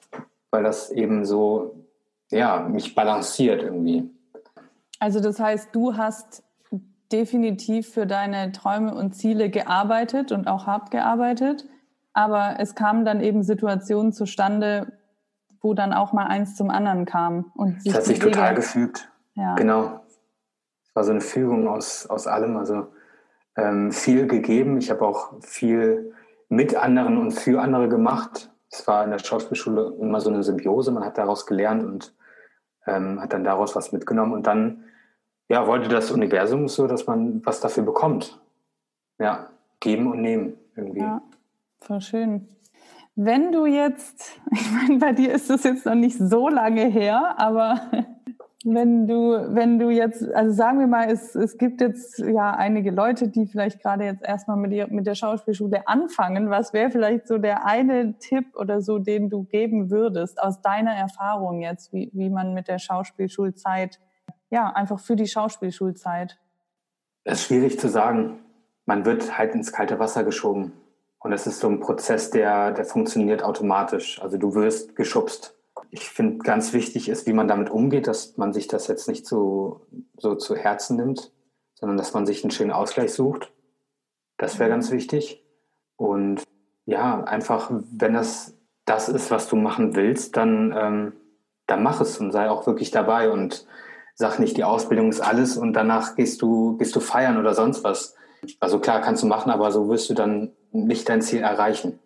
[0.51, 1.87] weil das eben so,
[2.31, 4.11] ja, mich balanciert irgendwie.
[4.99, 6.43] Also das heißt, du hast
[7.13, 11.67] definitiv für deine Träume und Ziele gearbeitet und auch hart gearbeitet.
[12.13, 14.93] Aber es kamen dann eben Situationen zustande,
[15.61, 17.53] wo dann auch mal eins zum anderen kam.
[17.55, 19.11] Und das hat sich Wege, total gefügt.
[19.35, 19.55] Ja.
[19.55, 20.01] Genau.
[20.85, 22.57] Es war so eine Fügung aus, aus allem.
[22.57, 22.89] Also
[23.57, 24.79] ähm, viel gegeben.
[24.79, 26.15] Ich habe auch viel
[26.51, 28.51] mit anderen und für andere gemacht.
[28.71, 30.93] Es war in der Schauspielschule immer so eine Symbiose.
[30.93, 32.15] Man hat daraus gelernt und
[32.87, 34.33] ähm, hat dann daraus was mitgenommen.
[34.35, 34.85] Und dann
[35.49, 38.41] ja, wollte das Universum so, dass man was dafür bekommt.
[39.19, 39.49] Ja,
[39.79, 41.01] geben und nehmen irgendwie.
[41.01, 41.23] Ja.
[41.81, 42.49] Voll schön.
[43.15, 47.35] Wenn du jetzt, ich meine, bei dir ist das jetzt noch nicht so lange her,
[47.39, 47.81] aber
[48.65, 52.91] wenn du, wenn du jetzt, also sagen wir mal, es, es gibt jetzt ja einige
[52.91, 56.51] Leute, die vielleicht gerade jetzt erstmal mit, mit der Schauspielschule anfangen.
[56.51, 60.93] Was wäre vielleicht so der eine Tipp oder so, den du geben würdest aus deiner
[60.93, 63.99] Erfahrung jetzt, wie, wie man mit der Schauspielschulzeit,
[64.51, 66.39] ja, einfach für die Schauspielschulzeit?
[67.25, 68.41] Das ist schwierig zu sagen.
[68.85, 70.73] Man wird halt ins kalte Wasser geschoben.
[71.19, 74.21] Und das ist so ein Prozess, der, der funktioniert automatisch.
[74.21, 75.55] Also du wirst geschubst.
[75.91, 79.27] Ich finde, ganz wichtig ist, wie man damit umgeht, dass man sich das jetzt nicht
[79.27, 79.87] so,
[80.17, 81.33] so zu Herzen nimmt,
[81.75, 83.53] sondern dass man sich einen schönen Ausgleich sucht.
[84.39, 85.45] Das wäre ganz wichtig.
[85.97, 86.43] Und
[86.87, 88.55] ja, einfach, wenn das
[88.91, 91.13] das ist, was du machen willst, dann, ähm,
[91.67, 93.67] dann mach es und sei auch wirklich dabei und
[94.15, 97.85] sag nicht, die Ausbildung ist alles und danach gehst du, gehst du feiern oder sonst
[97.85, 98.17] was.
[98.59, 101.99] Also klar kannst du machen, aber so wirst du dann nicht dein Ziel erreichen.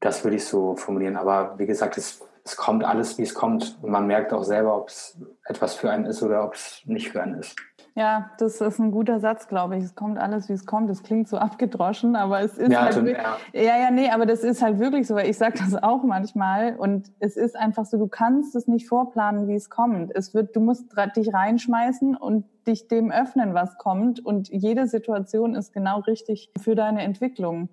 [0.00, 1.16] Das würde ich so formulieren.
[1.16, 3.78] Aber wie gesagt, es, es kommt alles, wie es kommt.
[3.80, 7.10] Und man merkt auch selber, ob es etwas für einen ist oder ob es nicht
[7.10, 7.56] für einen ist.
[7.96, 9.84] Ja, das ist ein guter Satz, glaube ich.
[9.84, 10.90] Es kommt alles, wie es kommt.
[10.90, 13.36] Das klingt so abgedroschen, aber es ist ja, halt ja.
[13.52, 16.74] ja, ja, nee, aber das ist halt wirklich so, weil ich sage das auch manchmal
[16.76, 20.10] und es ist einfach so, du kannst es nicht vorplanen, wie es kommt.
[20.14, 25.54] Es wird, du musst dich reinschmeißen und dich dem öffnen, was kommt und jede Situation
[25.54, 27.68] ist genau richtig für deine Entwicklung.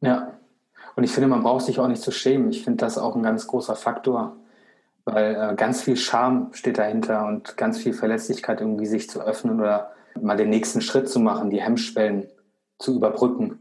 [0.00, 0.34] Ja.
[0.94, 2.50] Und ich finde, man braucht sich auch nicht zu schämen.
[2.50, 4.36] Ich finde das auch ein ganz großer Faktor,
[5.04, 9.60] weil äh, ganz viel Charme steht dahinter und ganz viel Verletzlichkeit, irgendwie sich zu öffnen
[9.60, 12.28] oder mal den nächsten Schritt zu machen, die Hemmschwellen
[12.78, 13.60] zu überbrücken.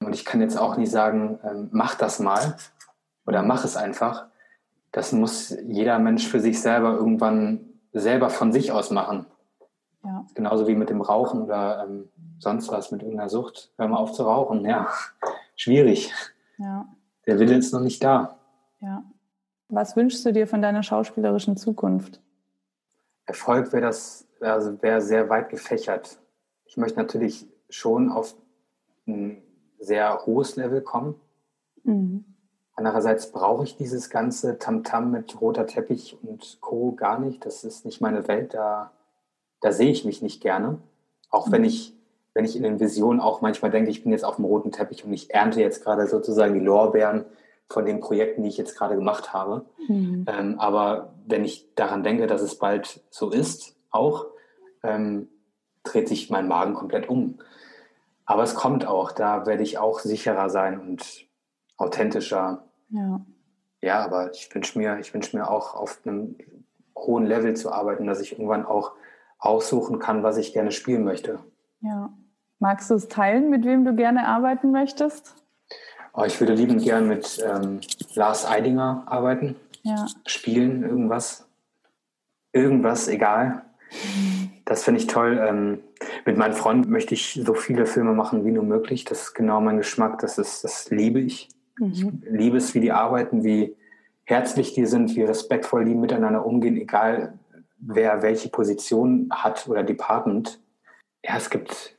[0.00, 2.56] Und ich kann jetzt auch nicht sagen, ähm, mach das mal
[3.26, 4.26] oder mach es einfach.
[4.92, 7.60] Das muss jeder Mensch für sich selber irgendwann
[7.92, 9.26] selber von sich aus machen.
[10.04, 10.24] Ja.
[10.34, 12.08] Genauso wie mit dem Rauchen oder ähm,
[12.38, 13.72] sonst was mit irgendeiner Sucht.
[13.76, 14.64] Hör mal auf zu rauchen.
[14.64, 14.88] Ja,
[15.56, 16.12] schwierig.
[16.58, 16.88] Ja.
[17.26, 18.38] Der Wille ist noch nicht da.
[18.80, 19.04] Ja.
[19.68, 22.20] Was wünschst du dir von deiner schauspielerischen Zukunft?
[23.26, 26.18] Erfolg wäre das, also wäre sehr weit gefächert.
[26.64, 28.34] Ich möchte natürlich schon auf
[29.06, 29.42] ein
[29.78, 31.16] sehr hohes Level kommen.
[31.84, 32.24] Mhm.
[32.74, 36.92] Andererseits brauche ich dieses ganze Tamtam -Tam mit roter Teppich und Co.
[36.92, 37.44] gar nicht.
[37.44, 38.54] Das ist nicht meine Welt.
[38.54, 38.92] Da,
[39.60, 40.78] da sehe ich mich nicht gerne.
[41.28, 41.52] Auch mhm.
[41.52, 41.97] wenn ich,
[42.34, 45.04] wenn ich in den Visionen auch manchmal denke, ich bin jetzt auf dem roten Teppich
[45.04, 47.24] und ich ernte jetzt gerade sozusagen die Lorbeeren
[47.68, 49.66] von den Projekten, die ich jetzt gerade gemacht habe.
[49.88, 50.24] Mhm.
[50.26, 54.26] Ähm, aber wenn ich daran denke, dass es bald so ist, auch,
[54.82, 55.28] ähm,
[55.82, 57.38] dreht sich mein Magen komplett um.
[58.24, 61.26] Aber es kommt auch, da werde ich auch sicherer sein und
[61.76, 62.64] authentischer.
[62.90, 63.20] Ja.
[63.80, 66.36] Ja, aber ich wünsche mir, ich wünsche mir auch auf einem
[66.96, 68.92] hohen Level zu arbeiten, dass ich irgendwann auch
[69.38, 71.38] aussuchen kann, was ich gerne spielen möchte.
[71.80, 72.12] Ja.
[72.58, 75.34] Magst du es teilen, mit wem du gerne arbeiten möchtest?
[76.12, 77.80] Oh, ich würde liebend gern mit ähm,
[78.14, 79.54] Lars Eidinger arbeiten.
[79.82, 80.06] Ja.
[80.26, 81.46] Spielen, irgendwas.
[82.52, 83.62] Irgendwas, egal.
[84.64, 85.40] Das finde ich toll.
[85.46, 85.80] Ähm,
[86.24, 89.04] mit meinem Freund möchte ich so viele Filme machen wie nur möglich.
[89.04, 90.18] Das ist genau mein Geschmack.
[90.18, 91.48] Das, ist, das liebe ich.
[91.78, 91.92] Mhm.
[91.92, 93.76] Ich liebe es, wie die arbeiten, wie
[94.24, 97.38] herzlich die sind, wie respektvoll die miteinander umgehen, egal
[97.78, 100.60] wer welche Position hat oder Department.
[101.24, 101.96] Ja, es gibt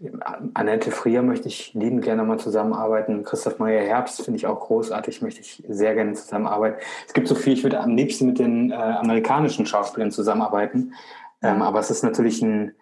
[0.54, 3.24] Annette Frier möchte ich lieben gerne mal zusammenarbeiten.
[3.24, 6.80] Christoph Meyer Herbst finde ich auch großartig, möchte ich sehr gerne zusammenarbeiten.
[7.06, 10.94] Es gibt so viel, ich würde am liebsten mit den äh, amerikanischen Schauspielern zusammenarbeiten.
[11.42, 12.74] Ähm, aber es ist natürlich ein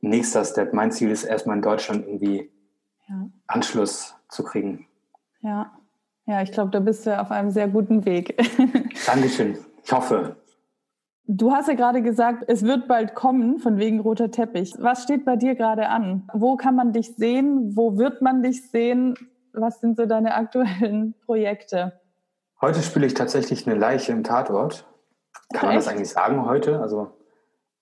[0.00, 0.74] nächster Step.
[0.74, 2.50] Mein Ziel ist erstmal in Deutschland irgendwie
[3.08, 3.28] ja.
[3.46, 4.86] Anschluss zu kriegen.
[5.40, 5.72] Ja,
[6.26, 8.36] ja, ich glaube, da bist du auf einem sehr guten Weg.
[9.06, 9.58] Dankeschön.
[9.82, 10.36] Ich hoffe.
[11.28, 14.74] Du hast ja gerade gesagt, es wird bald kommen, von wegen roter Teppich.
[14.78, 16.30] Was steht bei dir gerade an?
[16.32, 17.76] Wo kann man dich sehen?
[17.76, 19.16] Wo wird man dich sehen?
[19.52, 22.00] Was sind so deine aktuellen Projekte?
[22.60, 24.86] Heute spiele ich tatsächlich eine Leiche im Tatort.
[25.52, 26.80] Kann Ach, man das eigentlich sagen heute?
[26.80, 27.08] Also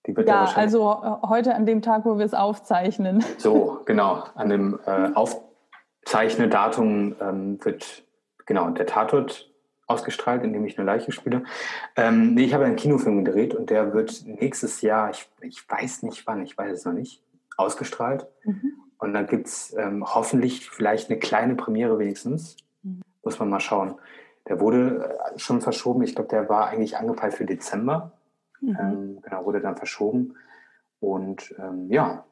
[0.07, 3.23] die wird ja, ja also äh, heute an dem Tag, wo wir es aufzeichnen.
[3.37, 4.23] So, genau.
[4.33, 8.05] An dem äh, Aufzeichnedatum ähm, wird
[8.47, 9.51] genau der Tatort
[9.87, 11.43] ausgestrahlt, in dem ich eine Leiche spiele.
[11.95, 16.03] Ähm, nee, ich habe einen Kinofilm gedreht und der wird nächstes Jahr, ich, ich weiß
[16.03, 17.21] nicht wann, ich weiß es noch nicht,
[17.57, 18.27] ausgestrahlt.
[18.43, 18.73] Mhm.
[18.97, 22.57] Und dann gibt es ähm, hoffentlich vielleicht eine kleine Premiere wenigstens.
[22.81, 23.01] Mhm.
[23.23, 23.95] Muss man mal schauen.
[24.47, 26.03] Der wurde äh, schon verschoben.
[26.03, 28.13] Ich glaube, der war eigentlich angepeilt für Dezember.
[28.61, 28.77] Mhm.
[28.79, 30.35] Ähm, genau, wurde dann verschoben.
[30.99, 32.25] Und ähm, ja,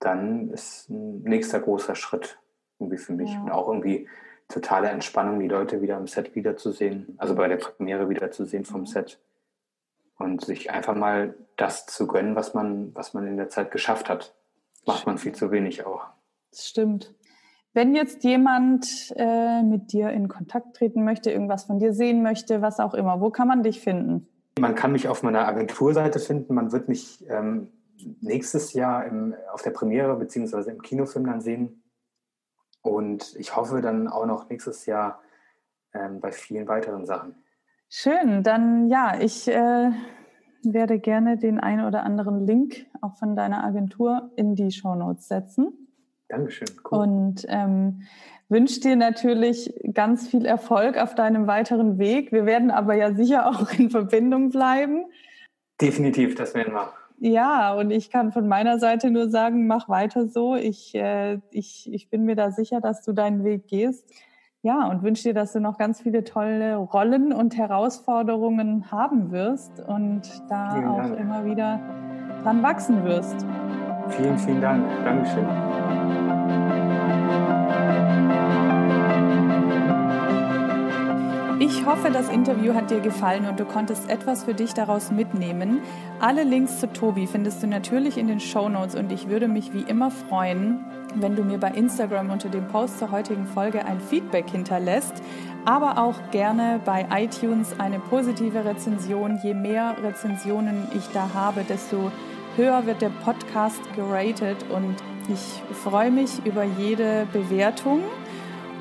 [0.00, 2.38] dann ist ein nächster großer Schritt
[2.78, 3.32] irgendwie für mich.
[3.32, 3.42] Ja.
[3.42, 4.08] Und auch irgendwie
[4.48, 8.86] totale Entspannung, die Leute wieder am Set wiederzusehen, also bei der Premiere wiederzusehen vom mhm.
[8.86, 9.20] Set.
[10.18, 14.08] Und sich einfach mal das zu gönnen, was man, was man in der Zeit geschafft
[14.08, 14.34] hat.
[14.84, 16.06] Macht man viel zu wenig auch.
[16.50, 17.14] Das stimmt.
[17.72, 22.62] Wenn jetzt jemand äh, mit dir in Kontakt treten möchte, irgendwas von dir sehen möchte,
[22.62, 24.26] was auch immer, wo kann man dich finden?
[24.58, 26.54] Man kann mich auf meiner Agenturseite finden.
[26.54, 27.68] Man wird mich ähm,
[28.20, 30.70] nächstes Jahr im, auf der Premiere bzw.
[30.70, 31.82] im Kinofilm dann sehen.
[32.88, 35.20] Und ich hoffe dann auch noch nächstes Jahr
[35.94, 37.34] ähm, bei vielen weiteren Sachen.
[37.90, 39.90] Schön, dann ja, ich äh,
[40.62, 45.28] werde gerne den einen oder anderen Link auch von deiner Agentur in die Show Notes
[45.28, 45.88] setzen.
[46.28, 46.68] Dankeschön.
[46.90, 46.98] Cool.
[46.98, 48.02] Und ähm,
[48.48, 52.32] wünsche dir natürlich ganz viel Erfolg auf deinem weiteren Weg.
[52.32, 55.06] Wir werden aber ja sicher auch in Verbindung bleiben.
[55.80, 56.92] Definitiv, das werden wir.
[57.20, 60.54] Ja, und ich kann von meiner Seite nur sagen, mach weiter so.
[60.54, 64.08] Ich, äh, ich, ich bin mir da sicher, dass du deinen Weg gehst.
[64.62, 69.80] Ja, und wünsche dir, dass du noch ganz viele tolle Rollen und Herausforderungen haben wirst
[69.80, 71.18] und da vielen auch Dank.
[71.18, 71.80] immer wieder
[72.42, 73.46] dran wachsen wirst.
[74.08, 74.84] Vielen, vielen Dank.
[75.04, 76.17] Dankeschön.
[81.68, 85.82] Ich hoffe, das Interview hat dir gefallen und du konntest etwas für dich daraus mitnehmen.
[86.18, 89.74] Alle Links zu Tobi findest du natürlich in den Show Notes und ich würde mich
[89.74, 90.82] wie immer freuen,
[91.16, 95.22] wenn du mir bei Instagram unter dem Post zur heutigen Folge ein Feedback hinterlässt,
[95.66, 99.38] aber auch gerne bei iTunes eine positive Rezension.
[99.42, 102.10] Je mehr Rezensionen ich da habe, desto
[102.56, 104.96] höher wird der Podcast geratet und
[105.28, 108.00] ich freue mich über jede Bewertung.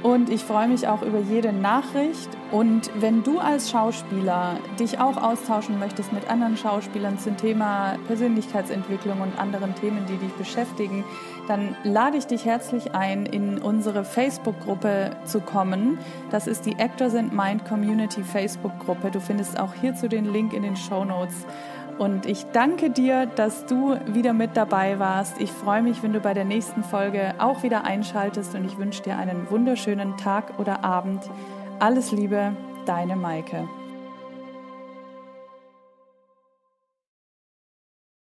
[0.07, 2.29] Und ich freue mich auch über jede Nachricht.
[2.53, 9.19] Und wenn du als Schauspieler dich auch austauschen möchtest mit anderen Schauspielern zum Thema Persönlichkeitsentwicklung
[9.19, 11.03] und anderen Themen, die dich beschäftigen,
[11.49, 15.97] dann lade ich dich herzlich ein, in unsere Facebook-Gruppe zu kommen.
[16.31, 19.11] Das ist die Actors and Mind Community Facebook-Gruppe.
[19.11, 21.45] Du findest auch hierzu den Link in den Show Notes.
[21.97, 25.41] Und ich danke dir, dass du wieder mit dabei warst.
[25.41, 29.01] Ich freue mich, wenn du bei der nächsten Folge auch wieder einschaltest und ich wünsche
[29.01, 31.27] dir einen wunderschönen Tag oder Abend.
[31.79, 33.67] Alles Liebe, deine Maike.